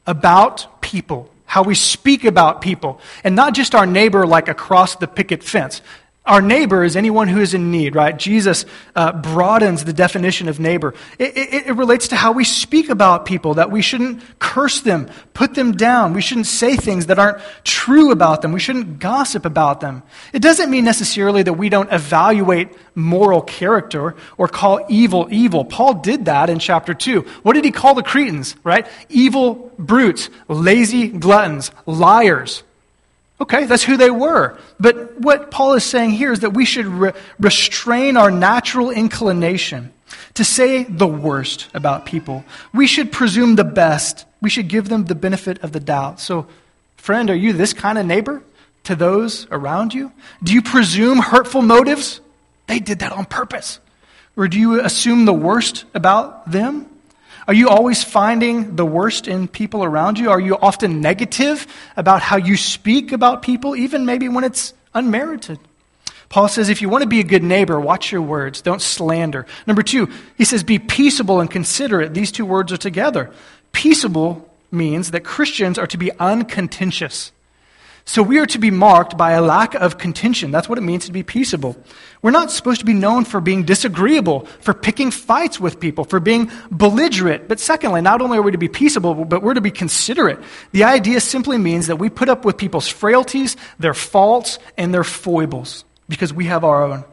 about 0.06 0.82
people 0.82 1.30
how 1.54 1.62
we 1.62 1.76
speak 1.76 2.26
about 2.26 2.62
people, 2.62 3.00
and 3.24 3.36
not 3.36 3.54
just 3.54 3.76
our 3.76 3.86
neighbor 3.86 4.26
like 4.26 4.48
across 4.48 4.96
the 4.96 5.06
picket 5.06 5.44
fence. 5.44 5.84
Our 6.26 6.42
neighbor 6.42 6.86
is 6.86 6.96
anyone 6.96 7.28
who 7.28 7.42
is 7.42 7.54
in 7.54 7.70
need, 7.70 7.96
right? 7.96 8.18
Jesus 8.18 8.66
uh, 8.96 9.12
broadens 9.12 9.84
the 9.84 9.92
definition 9.92 10.48
of 10.48 10.58
neighbor. 10.58 10.94
It, 11.20 11.36
it, 11.36 11.68
it, 11.68 11.74
relates 11.74 12.08
to 12.10 12.16
how 12.16 12.32
we 12.32 12.46
speak 12.46 12.90
about 12.90 13.26
people, 13.26 13.56
that 13.56 13.72
we 13.72 13.82
shouldn't 13.82 14.22
curse 14.40 14.80
them, 14.80 15.10
put 15.34 15.54
them 15.54 15.74
down. 15.74 16.14
We 16.14 16.22
shouldn't 16.22 16.48
say 16.48 16.78
things 16.78 17.08
that 17.08 17.20
aren't 17.20 17.40
true 17.66 18.10
about 18.12 18.42
them. 18.42 18.54
We 18.54 18.62
shouldn't 18.62 19.00
gossip 19.00 19.44
about 19.44 19.82
them. 19.82 20.02
It 20.32 20.42
doesn't 20.42 20.70
mean 20.70 20.86
necessarily 20.86 21.44
that 21.44 21.54
we 21.54 21.68
don't 21.68 21.92
evaluate 21.92 22.70
moral 22.96 23.42
character 23.42 24.16
or 24.38 24.48
call 24.48 24.86
evil 24.88 25.28
evil. 25.30 25.66
Paul 25.66 25.96
did 25.96 26.24
that 26.26 26.50
in 26.50 26.58
chapter 26.58 26.94
2. 26.94 27.20
What 27.44 27.52
did 27.52 27.66
he 27.66 27.72
call 27.72 27.96
the 27.96 28.04
Cretans, 28.04 28.56
right? 28.64 28.88
Evil 29.10 29.74
brutes, 29.78 30.30
lazy 30.48 31.10
gluttons, 31.10 31.72
liars. 31.86 32.64
Okay, 33.44 33.66
that's 33.66 33.84
who 33.84 33.98
they 33.98 34.10
were. 34.10 34.58
But 34.80 35.20
what 35.20 35.52
Paul 35.52 35.74
is 35.74 35.84
saying 35.84 36.12
here 36.12 36.32
is 36.32 36.40
that 36.40 36.52
we 36.52 36.64
should 36.64 36.86
re- 36.86 37.12
restrain 37.42 38.16
our 38.16 38.32
natural 38.32 38.90
inclination 38.90 39.92
to 40.36 40.46
say 40.46 40.84
the 40.84 41.08
worst 41.08 41.68
about 41.74 42.06
people. 42.06 42.46
We 42.74 42.88
should 42.88 43.12
presume 43.12 43.58
the 43.58 43.66
best. 43.66 44.26
We 44.42 44.50
should 44.50 44.70
give 44.70 44.88
them 44.88 45.04
the 45.06 45.16
benefit 45.16 45.62
of 45.62 45.74
the 45.74 45.82
doubt. 45.82 46.22
So, 46.22 46.48
friend, 46.96 47.30
are 47.30 47.36
you 47.36 47.52
this 47.52 47.74
kind 47.74 47.98
of 47.98 48.06
neighbor 48.06 48.42
to 48.86 48.96
those 48.96 49.46
around 49.52 49.94
you? 49.94 50.14
Do 50.42 50.54
you 50.54 50.62
presume 50.62 51.18
hurtful 51.20 51.62
motives? 51.62 52.22
They 52.68 52.80
did 52.80 53.00
that 53.00 53.12
on 53.12 53.26
purpose. 53.26 53.82
Or 54.38 54.48
do 54.48 54.58
you 54.58 54.80
assume 54.80 55.26
the 55.26 55.34
worst 55.34 55.84
about 55.94 56.50
them? 56.50 56.90
Are 57.48 57.54
you 57.54 57.70
always 57.70 58.04
finding 58.04 58.76
the 58.76 58.86
worst 58.86 59.28
in 59.28 59.48
people 59.48 59.84
around 59.84 60.18
you? 60.18 60.30
Are 60.30 60.40
you 60.40 60.58
often 60.58 61.02
negative 61.02 61.68
about 61.98 62.22
how 62.22 62.38
you 62.38 62.56
speak 62.56 63.12
about 63.12 63.42
people, 63.42 63.76
even 63.76 64.06
maybe 64.06 64.30
when 64.30 64.44
it's 64.44 64.74
unmerited? 64.94 65.60
Paul 66.30 66.48
says, 66.48 66.70
if 66.70 66.82
you 66.82 66.90
want 66.90 67.04
to 67.04 67.08
be 67.08 67.20
a 67.20 67.24
good 67.24 67.44
neighbor, 67.44 67.80
watch 67.80 68.12
your 68.12 68.22
words. 68.22 68.62
Don't 68.62 68.82
slander. 68.82 69.46
Number 69.68 69.84
two, 69.84 70.10
he 70.38 70.46
says, 70.46 70.64
be 70.64 70.80
peaceable 70.80 71.40
and 71.40 71.52
considerate. 71.52 72.14
These 72.14 72.32
two 72.32 72.46
words 72.46 72.72
are 72.72 72.78
together. 72.78 73.30
Peaceable 73.72 74.50
means 74.72 75.12
that 75.12 75.24
Christians 75.24 75.78
are 75.78 75.86
to 75.86 75.98
be 75.98 76.12
uncontentious. 76.20 77.32
So 78.06 78.22
we 78.22 78.38
are 78.40 78.46
to 78.48 78.60
be 78.60 78.70
marked 78.70 79.18
by 79.18 79.32
a 79.32 79.42
lack 79.42 79.76
of 79.76 79.98
contention. 79.98 80.52
That's 80.52 80.68
what 80.68 80.78
it 80.78 80.82
means 80.82 81.06
to 81.06 81.14
be 81.14 81.24
peaceable. 81.24 81.78
We're 82.22 82.32
not 82.32 82.52
supposed 82.52 82.82
to 82.82 82.86
be 82.86 82.94
known 82.94 83.24
for 83.24 83.40
being 83.40 83.64
disagreeable, 83.64 84.46
for 84.60 84.74
picking 84.74 85.10
fights 85.10 85.60
with 85.60 85.80
people, 85.80 86.04
for 86.04 86.20
being 86.20 86.52
belligerent. 86.70 87.48
But 87.48 87.62
secondly, 87.62 88.02
not 88.02 88.22
only 88.22 88.38
are 88.38 88.42
we 88.42 88.52
to 88.52 88.58
be 88.58 88.68
peaceable, 88.68 89.26
but 89.26 89.42
we're 89.42 89.54
to 89.54 89.62
be 89.62 89.72
considerate. 89.72 90.40
The 90.74 90.84
idea 90.84 91.22
simply 91.22 91.58
means 91.58 91.88
that 91.88 91.96
we 91.96 92.10
put 92.10 92.28
up 92.28 92.44
with 92.44 92.58
people's 92.58 92.90
frailties, 92.90 93.56
their 93.80 93.94
faults, 93.94 94.60
and 94.78 94.94
their 94.94 95.06
foibles 95.06 95.86
because 96.10 96.34
we 96.34 96.46
have 96.46 96.66
our 96.66 96.84
own. 96.84 97.06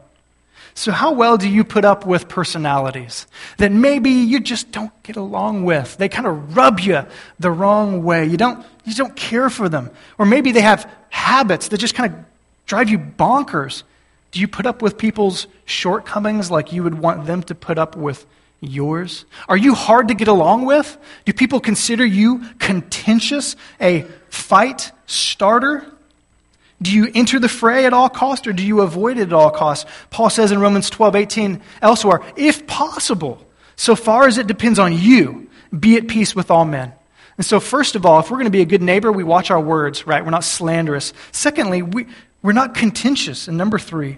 So, 0.73 0.91
how 0.91 1.11
well 1.11 1.37
do 1.37 1.49
you 1.49 1.63
put 1.63 1.83
up 1.83 2.05
with 2.05 2.27
personalities 2.29 3.27
that 3.57 3.71
maybe 3.71 4.09
you 4.09 4.39
just 4.39 4.71
don't 4.71 4.91
get 5.03 5.17
along 5.17 5.65
with? 5.65 5.97
They 5.97 6.09
kind 6.09 6.27
of 6.27 6.55
rub 6.55 6.79
you 6.79 7.05
the 7.39 7.51
wrong 7.51 8.03
way. 8.03 8.25
You 8.25 8.37
don't, 8.37 8.65
you 8.85 8.93
don't 8.93 9.15
care 9.15 9.49
for 9.49 9.67
them. 9.67 9.91
Or 10.17 10.25
maybe 10.25 10.51
they 10.51 10.61
have 10.61 10.89
habits 11.09 11.67
that 11.69 11.77
just 11.77 11.95
kind 11.95 12.13
of 12.13 12.19
drive 12.65 12.89
you 12.89 12.97
bonkers. 12.99 13.83
Do 14.31 14.39
you 14.39 14.47
put 14.47 14.65
up 14.65 14.81
with 14.81 14.97
people's 14.97 15.47
shortcomings 15.65 16.49
like 16.49 16.71
you 16.71 16.83
would 16.83 16.97
want 16.97 17.25
them 17.25 17.43
to 17.43 17.55
put 17.55 17.77
up 17.77 17.97
with 17.97 18.25
yours? 18.61 19.25
Are 19.49 19.57
you 19.57 19.75
hard 19.75 20.07
to 20.07 20.13
get 20.13 20.29
along 20.29 20.65
with? 20.65 20.97
Do 21.25 21.33
people 21.33 21.59
consider 21.59 22.05
you 22.05 22.45
contentious, 22.59 23.57
a 23.81 24.03
fight 24.29 24.93
starter? 25.05 25.85
Do 26.81 26.91
you 26.91 27.11
enter 27.13 27.39
the 27.39 27.49
fray 27.49 27.85
at 27.85 27.93
all 27.93 28.09
cost 28.09 28.47
or 28.47 28.53
do 28.53 28.65
you 28.65 28.81
avoid 28.81 29.17
it 29.17 29.23
at 29.23 29.33
all 29.33 29.51
costs? 29.51 29.89
Paul 30.09 30.29
says 30.29 30.51
in 30.51 30.59
Romans 30.59 30.89
12, 30.89 31.15
18 31.15 31.61
elsewhere, 31.81 32.21
if 32.35 32.65
possible, 32.65 33.45
so 33.75 33.95
far 33.95 34.27
as 34.27 34.37
it 34.37 34.47
depends 34.47 34.79
on 34.79 34.97
you, 34.97 35.49
be 35.77 35.97
at 35.97 36.07
peace 36.07 36.35
with 36.35 36.49
all 36.49 36.65
men. 36.65 36.93
And 37.37 37.45
so, 37.45 37.59
first 37.59 37.95
of 37.95 38.05
all, 38.05 38.19
if 38.19 38.29
we're 38.29 38.37
going 38.37 38.45
to 38.45 38.51
be 38.51 38.61
a 38.61 38.65
good 38.65 38.81
neighbor, 38.81 39.11
we 39.11 39.23
watch 39.23 39.51
our 39.51 39.59
words, 39.59 40.05
right? 40.05 40.23
We're 40.23 40.31
not 40.31 40.43
slanderous. 40.43 41.13
Secondly, 41.31 41.81
we, 41.81 42.07
we're 42.41 42.51
not 42.51 42.75
contentious. 42.75 43.47
And 43.47 43.57
number 43.57 43.79
three, 43.79 44.17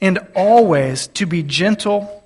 and 0.00 0.18
always 0.34 1.06
to 1.08 1.26
be 1.26 1.42
gentle 1.42 2.23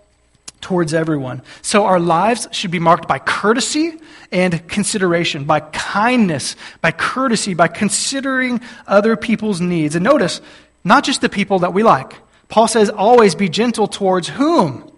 towards 0.61 0.95
everyone. 0.95 1.43
So 1.63 1.85
our 1.85 2.01
lives 2.01 2.49
should 2.53 2.71
be 2.71 2.79
marked 2.79 3.09
by 3.09 3.19
courtesy 3.19 3.99
and 4.33 4.67
consideration, 4.69 5.45
by 5.45 5.61
kindness, 5.61 6.57
by 6.81 6.93
courtesy, 6.93 7.55
by 7.55 7.69
considering 7.69 8.61
other 8.87 9.17
people's 9.17 9.61
needs. 9.61 9.95
And 9.95 10.05
notice, 10.05 10.41
not 10.85 11.05
just 11.05 11.21
the 11.21 11.29
people 11.29 11.61
that 11.61 11.73
we 11.73 11.83
like. 11.83 12.15
Paul 12.49 12.69
says, 12.69 12.91
always 12.91 13.35
be 13.35 13.49
gentle 13.49 13.87
towards 13.87 14.29
whom? 14.29 14.91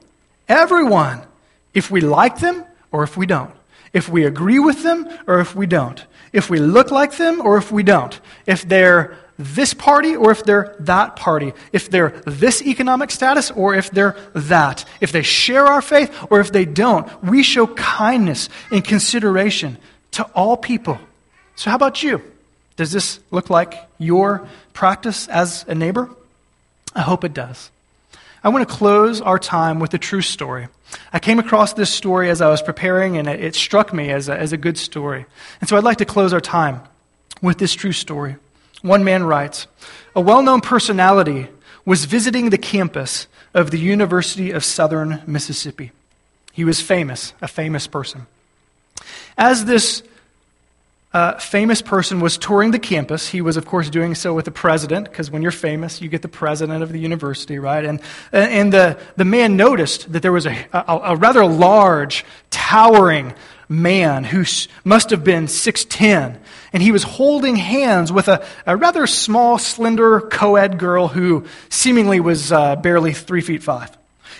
Everyone. 0.48 1.22
If 1.74 1.90
we 1.90 2.00
like 2.00 2.38
them 2.38 2.64
or 2.90 3.02
if 3.02 3.16
we 3.16 3.26
don't. 3.26 3.52
If 3.92 4.08
we 4.08 4.24
agree 4.24 4.58
with 4.58 4.82
them 4.82 5.08
or 5.26 5.40
if 5.40 5.54
we 5.54 5.66
don't. 5.66 6.04
If 6.32 6.48
we 6.48 6.58
look 6.58 6.90
like 6.90 7.16
them 7.16 7.40
or 7.40 7.58
if 7.58 7.72
we 7.72 7.82
don't. 7.82 8.18
If 8.46 8.68
they're 8.68 9.16
this 9.38 9.74
party 9.74 10.14
or 10.14 10.30
if 10.30 10.44
they're 10.44 10.76
that 10.80 11.16
party, 11.16 11.54
if 11.72 11.90
they're 11.90 12.10
this 12.26 12.62
economic 12.62 13.10
status 13.10 13.50
or 13.50 13.74
if 13.74 13.90
they're 13.90 14.16
that, 14.34 14.84
if 15.00 15.12
they 15.12 15.22
share 15.22 15.66
our 15.66 15.82
faith 15.82 16.14
or 16.30 16.40
if 16.40 16.52
they 16.52 16.64
don't. 16.64 17.08
We 17.24 17.42
show 17.42 17.66
kindness 17.66 18.48
and 18.70 18.84
consideration 18.84 19.78
to 20.12 20.24
all 20.34 20.56
people. 20.56 20.98
So, 21.56 21.70
how 21.70 21.76
about 21.76 22.02
you? 22.02 22.22
Does 22.76 22.92
this 22.92 23.18
look 23.30 23.50
like 23.50 23.74
your 23.98 24.46
practice 24.72 25.28
as 25.28 25.64
a 25.68 25.74
neighbor? 25.74 26.08
I 26.94 27.02
hope 27.02 27.24
it 27.24 27.34
does. 27.34 27.70
I 28.42 28.48
want 28.48 28.68
to 28.68 28.74
close 28.74 29.20
our 29.20 29.38
time 29.38 29.80
with 29.80 29.92
a 29.94 29.98
true 29.98 30.22
story. 30.22 30.68
I 31.12 31.18
came 31.18 31.38
across 31.38 31.74
this 31.74 31.90
story 31.90 32.30
as 32.30 32.40
I 32.40 32.48
was 32.48 32.62
preparing, 32.62 33.16
and 33.16 33.28
it, 33.28 33.54
struck 33.54 33.92
me 33.92 34.10
as 34.10 34.28
a, 34.28 34.36
as 34.36 34.52
a 34.52 34.56
good 34.56 34.78
story. 34.78 35.26
And 35.60 35.68
so 35.68 35.76
I'd 35.76 35.84
like 35.84 35.98
to 35.98 36.04
close 36.04 36.32
our 36.32 36.40
time 36.40 36.80
with 37.42 37.58
this 37.58 37.74
true 37.74 37.92
story. 37.92 38.36
One 38.82 39.04
man 39.04 39.24
writes 39.24 39.66
A 40.16 40.20
well 40.20 40.42
known 40.42 40.60
personality 40.60 41.48
was 41.84 42.06
visiting 42.06 42.50
the 42.50 42.58
campus 42.58 43.26
of 43.52 43.70
the 43.70 43.78
University 43.78 44.50
of 44.52 44.64
Southern 44.64 45.22
Mississippi. 45.26 45.92
He 46.52 46.64
was 46.64 46.80
famous, 46.80 47.32
a 47.40 47.48
famous 47.48 47.86
person. 47.86 48.26
As 49.36 49.64
this 49.64 50.02
uh, 51.12 51.36
famous 51.38 51.82
person 51.82 52.20
was 52.20 52.38
touring 52.38 52.70
the 52.70 52.78
campus. 52.78 53.28
He 53.28 53.40
was, 53.40 53.56
of 53.56 53.66
course, 53.66 53.90
doing 53.90 54.14
so 54.14 54.32
with 54.32 54.44
the 54.44 54.52
president, 54.52 55.08
because 55.10 55.30
when 55.30 55.42
you're 55.42 55.50
famous, 55.50 56.00
you 56.00 56.08
get 56.08 56.22
the 56.22 56.28
president 56.28 56.84
of 56.84 56.92
the 56.92 57.00
university, 57.00 57.58
right? 57.58 57.84
And, 57.84 58.00
and 58.30 58.72
the, 58.72 58.98
the 59.16 59.24
man 59.24 59.56
noticed 59.56 60.12
that 60.12 60.22
there 60.22 60.32
was 60.32 60.46
a, 60.46 60.66
a, 60.72 61.00
a 61.04 61.16
rather 61.16 61.44
large, 61.44 62.24
towering 62.50 63.34
man 63.68 64.24
who 64.24 64.44
must 64.84 65.10
have 65.10 65.24
been 65.24 65.46
6'10 65.46 66.38
and 66.72 66.82
he 66.82 66.92
was 66.92 67.02
holding 67.02 67.56
hands 67.56 68.12
with 68.12 68.28
a, 68.28 68.44
a 68.66 68.76
rather 68.76 69.06
small, 69.06 69.58
slender 69.58 70.20
co 70.20 70.56
ed 70.56 70.78
girl 70.78 71.08
who 71.08 71.44
seemingly 71.68 72.20
was 72.20 72.52
uh, 72.52 72.76
barely 72.76 73.12
three 73.12 73.40
feet 73.40 73.62
five. 73.62 73.96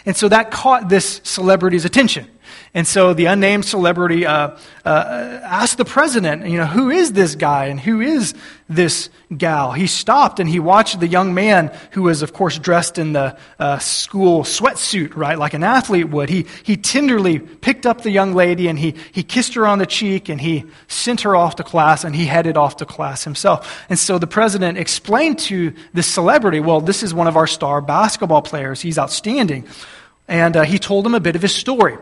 And 0.07 0.17
so 0.17 0.29
that 0.29 0.51
caught 0.51 0.89
this 0.89 1.21
celebrity's 1.25 1.85
attention. 1.85 2.29
And 2.73 2.87
so 2.87 3.15
the 3.15 3.27
unnamed 3.27 3.65
celebrity 3.65 4.25
uh, 4.25 4.57
uh, 4.85 5.41
asked 5.43 5.77
the 5.77 5.85
president, 5.85 6.47
you 6.47 6.57
know, 6.57 6.67
who 6.67 6.89
is 6.91 7.13
this 7.13 7.35
guy 7.35 7.65
and 7.65 7.81
who 7.81 8.01
is 8.01 8.33
this 8.69 9.11
gal? 9.37 9.73
He 9.73 9.89
stopped 9.89 10.39
and 10.39 10.49
he 10.49 10.61
watched 10.61 11.01
the 11.01 11.09
young 11.09 11.35
man 11.35 11.77
who 11.91 12.03
was, 12.03 12.23
of 12.23 12.33
course, 12.33 12.61
dressed 12.61 12.97
in 12.97 13.13
the 13.13 13.37
uh, 13.59 13.81
school 13.81 14.45
sweatsuit, 14.45 15.17
right, 15.17 15.37
like 15.37 15.53
an 15.53 15.65
athlete 15.65 16.11
would. 16.11 16.29
He, 16.29 16.47
he 16.63 16.77
tenderly 16.77 17.41
picked 17.41 17.87
up 17.87 18.03
the 18.03 18.11
young 18.13 18.35
lady 18.35 18.69
and 18.69 18.79
he, 18.79 18.95
he 19.11 19.25
kissed 19.25 19.55
her 19.55 19.67
on 19.67 19.81
the 19.81 19.87
cheek 19.87 20.29
and 20.29 20.41
he 20.41 20.65
sent 20.87 21.23
her 21.23 21.35
off 21.35 21.57
to 21.57 21.65
class 21.65 22.05
and 22.05 22.15
he 22.15 22.25
headed 22.25 22.57
off 22.57 22.77
to 22.77 22.87
class 22.87 23.25
himself. 23.25 23.85
And 23.89 23.99
so 23.99 24.17
the 24.19 24.29
president 24.29 24.79
explained 24.79 25.41
to 25.41 25.75
this 25.93 26.07
celebrity, 26.07 26.61
well, 26.61 26.81
this 26.81 27.03
is 27.03 27.13
one 27.13 27.27
of 27.27 27.37
our 27.37 27.49
star 27.49 27.81
basketball 27.81 28.43
players. 28.43 28.81
He's 28.81 28.97
outstanding. 28.97 29.67
And 30.29 30.57
uh, 30.57 30.63
he 30.63 30.79
told 30.79 31.05
him 31.05 31.17
a 31.17 31.21
bit 31.21 31.35
of 31.35 31.43
his 31.43 31.53
story. 31.53 31.99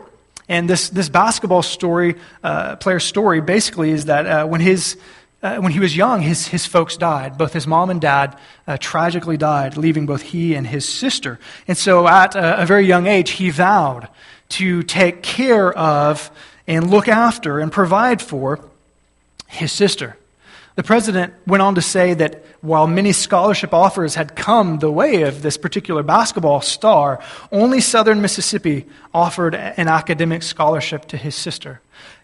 And 0.49 0.69
this, 0.69 0.89
this 0.89 1.09
basketball 1.09 1.63
story, 1.63 2.17
uh, 2.43 2.77
player 2.77 3.01
story, 3.01 3.41
basically 3.41 3.91
is 3.91 4.07
that 4.07 4.27
uh, 4.27 4.47
when, 4.47 4.61
his, 4.61 4.97
uh, 5.43 5.57
when 5.59 5.73
he 5.73 5.81
was 5.81 5.95
young, 5.97 6.23
his, 6.23 6.47
his 6.47 6.65
folks 6.67 6.97
died. 6.97 7.37
Both 7.37 7.53
his 7.53 7.67
mom 7.67 7.91
and 7.91 8.01
dad 8.01 8.39
uh, 8.67 8.79
tragically 8.79 9.37
died, 9.37 9.77
leaving 9.77 10.07
both 10.07 10.23
he 10.23 10.55
and 10.55 10.67
his 10.67 10.89
sister. 10.89 11.39
And 11.67 11.77
so 11.77 12.09
at 12.09 12.35
a, 12.35 12.63
a 12.63 12.67
very 12.67 12.87
young 12.87 13.07
age, 13.07 13.33
he 13.33 13.51
vowed 13.51 14.09
to 14.51 14.83
take 14.83 15.23
care 15.23 15.73
of 15.73 16.31
and 16.67 16.91
look 16.91 17.09
after 17.09 17.59
and 17.59 17.71
provide 17.71 18.23
for 18.23 18.61
his 19.47 19.73
sister. 19.73 20.17
The 20.79 20.85
president 20.85 21.35
went 21.45 21.61
on 21.61 21.75
to 21.75 21.83
say 21.83 22.15
that 22.15 22.45
while 22.61 22.87
many 22.87 23.11
scholarship 23.11 23.75
offers 23.75 24.15
had 24.15 24.37
come 24.37 24.79
the 24.79 24.93
way 24.93 25.23
of 25.23 25.43
this 25.43 25.57
particular 25.57 26.05
basketball 26.05 26.61
star, 26.61 27.19
only 27.51 27.81
Southern 27.81 28.23
Mississippi 28.23 28.87
offered 29.13 29.57
an 29.57 29.89
academic 29.89 30.45
scholarship 30.45 31.07
to 31.07 31.17
his 31.17 31.35
sister. 31.35 31.81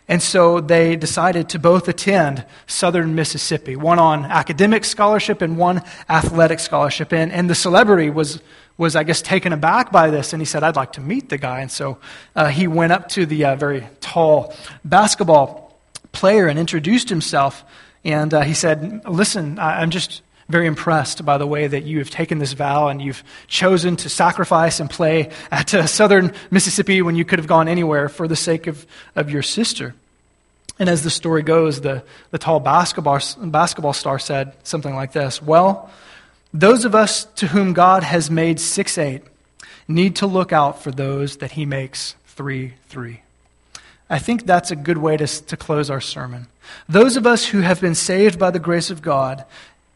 And 0.07 0.23
so 0.23 0.61
they 0.61 0.95
decided 0.95 1.49
to 1.49 1.59
both 1.59 1.89
attend 1.89 2.47
Southern 2.69 3.17
Mississippi, 3.17 3.75
one 3.75 3.99
on 3.99 4.25
academic 4.25 4.85
scholarship 4.85 5.43
and 5.43 5.59
one 5.59 5.83
athletic 6.09 6.61
scholarship. 6.61 7.13
And, 7.13 7.33
and 7.33 7.51
the 7.51 7.57
celebrity 7.57 8.09
was, 8.09 8.41
was, 8.79 8.95
I 8.95 9.03
guess, 9.03 9.21
taken 9.21 9.53
aback 9.53 9.91
by 9.91 10.11
this, 10.11 10.33
and 10.33 10.41
he 10.41 10.47
said, 10.47 10.63
I'd 10.63 10.77
like 10.77 10.93
to 10.93 11.01
meet 11.01 11.29
the 11.29 11.39
guy. 11.39 11.59
And 11.59 11.73
so 11.73 11.99
uh, 12.37 12.51
he 12.51 12.69
went 12.69 12.93
up 12.93 13.09
to 13.09 13.27
the 13.27 13.47
uh, 13.47 13.57
very 13.57 13.85
tall 14.01 14.55
basketball 14.85 15.77
player 16.13 16.47
and 16.47 16.57
introduced 16.57 17.09
himself. 17.09 17.65
And 18.05 18.33
uh, 18.35 18.43
he 18.43 18.55
said, 18.55 19.05
Listen, 19.09 19.59
I'm 19.59 19.91
just 19.91 20.23
very 20.49 20.67
impressed 20.67 21.25
by 21.25 21.39
the 21.39 21.47
way 21.47 21.67
that 21.67 21.85
you 21.85 21.99
have 21.99 22.11
taken 22.11 22.39
this 22.39 22.53
vow 22.53 22.89
and 22.89 23.01
you've 23.01 23.25
chosen 23.47 23.97
to 23.97 24.09
sacrifice 24.09 24.79
and 24.79 24.91
play 24.91 25.31
at 25.51 25.73
uh, 25.73 25.87
southern 25.87 26.33
Mississippi 26.51 27.01
when 27.03 27.15
you 27.15 27.25
could 27.25 27.39
have 27.39 27.49
gone 27.49 27.67
anywhere 27.67 28.09
for 28.09 28.29
the 28.29 28.37
sake 28.37 28.67
of, 28.67 28.87
of 29.17 29.31
your 29.31 29.43
sister. 29.43 29.95
And 30.79 30.89
as 30.89 31.03
the 31.03 31.11
story 31.11 31.43
goes, 31.43 31.81
the, 31.81 32.03
the 32.31 32.39
tall 32.39 32.61
basketball, 32.61 33.21
basketball 33.39 33.93
star 33.93 34.19
said 34.19 34.55
something 34.65 34.95
like 34.95 35.13
this 35.13 35.41
Well, 35.41 35.91
those 36.53 36.85
of 36.85 36.95
us 36.95 37.25
to 37.37 37.49
whom 37.49 37.73
God 37.73 38.03
has 38.03 38.31
made 38.31 38.61
6 38.61 38.99
8 38.99 39.23
need 39.89 40.17
to 40.17 40.27
look 40.27 40.53
out 40.53 40.83
for 40.83 40.91
those 40.91 41.39
that 41.39 41.53
he 41.53 41.65
makes 41.65 42.17
3 42.27 42.75
3. 42.89 43.24
I 44.11 44.19
think 44.19 44.45
that's 44.45 44.71
a 44.71 44.77
good 44.77 44.99
way 44.99 45.17
to, 45.17 45.27
to 45.27 45.57
close 45.57 45.91
our 45.91 46.01
sermon. 46.01 46.47
Those 46.89 47.17
of 47.17 47.27
us 47.27 47.47
who 47.47 47.61
have 47.61 47.81
been 47.81 47.95
saved 47.95 48.39
by 48.39 48.51
the 48.51 48.59
grace 48.59 48.91
of 48.91 49.03
God 49.03 49.45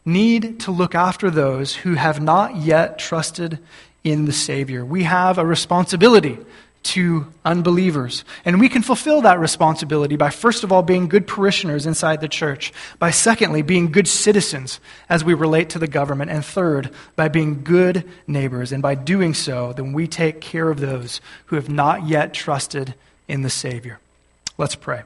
need 0.05 0.59
to 0.61 0.71
look 0.71 0.95
after 0.95 1.29
those 1.29 1.75
who 1.75 1.93
have 1.93 2.21
not 2.21 2.57
yet 2.57 2.97
trusted 2.97 3.59
in 4.03 4.25
the 4.25 4.33
Savior. 4.33 4.83
We 4.83 5.03
have 5.03 5.37
a 5.37 5.45
responsibility 5.45 6.37
to 6.81 7.27
unbelievers. 7.43 8.23
And 8.45 8.59
we 8.59 8.69
can 8.69 8.81
fulfill 8.81 9.21
that 9.21 9.39
responsibility 9.39 10.15
by, 10.15 10.29
first 10.29 10.63
of 10.63 10.71
all, 10.71 10.81
being 10.81 11.09
good 11.09 11.27
parishioners 11.27 11.85
inside 11.85 12.21
the 12.21 12.29
church, 12.29 12.71
by, 12.99 13.11
secondly, 13.11 13.61
being 13.61 13.91
good 13.91 14.07
citizens 14.07 14.79
as 15.09 15.23
we 15.23 15.33
relate 15.33 15.69
to 15.71 15.79
the 15.79 15.87
government, 15.87 16.31
and 16.31 16.43
third, 16.43 16.89
by 17.17 17.27
being 17.27 17.63
good 17.63 18.05
neighbors. 18.27 18.71
And 18.71 18.81
by 18.81 18.95
doing 18.95 19.33
so, 19.33 19.73
then 19.73 19.91
we 19.91 20.07
take 20.07 20.39
care 20.39 20.69
of 20.69 20.79
those 20.79 21.19
who 21.47 21.57
have 21.57 21.69
not 21.69 22.07
yet 22.07 22.33
trusted 22.33 22.95
in 23.29 23.43
the 23.43 23.49
Savior. 23.49 23.99
Let's 24.57 24.75
pray. 24.75 25.03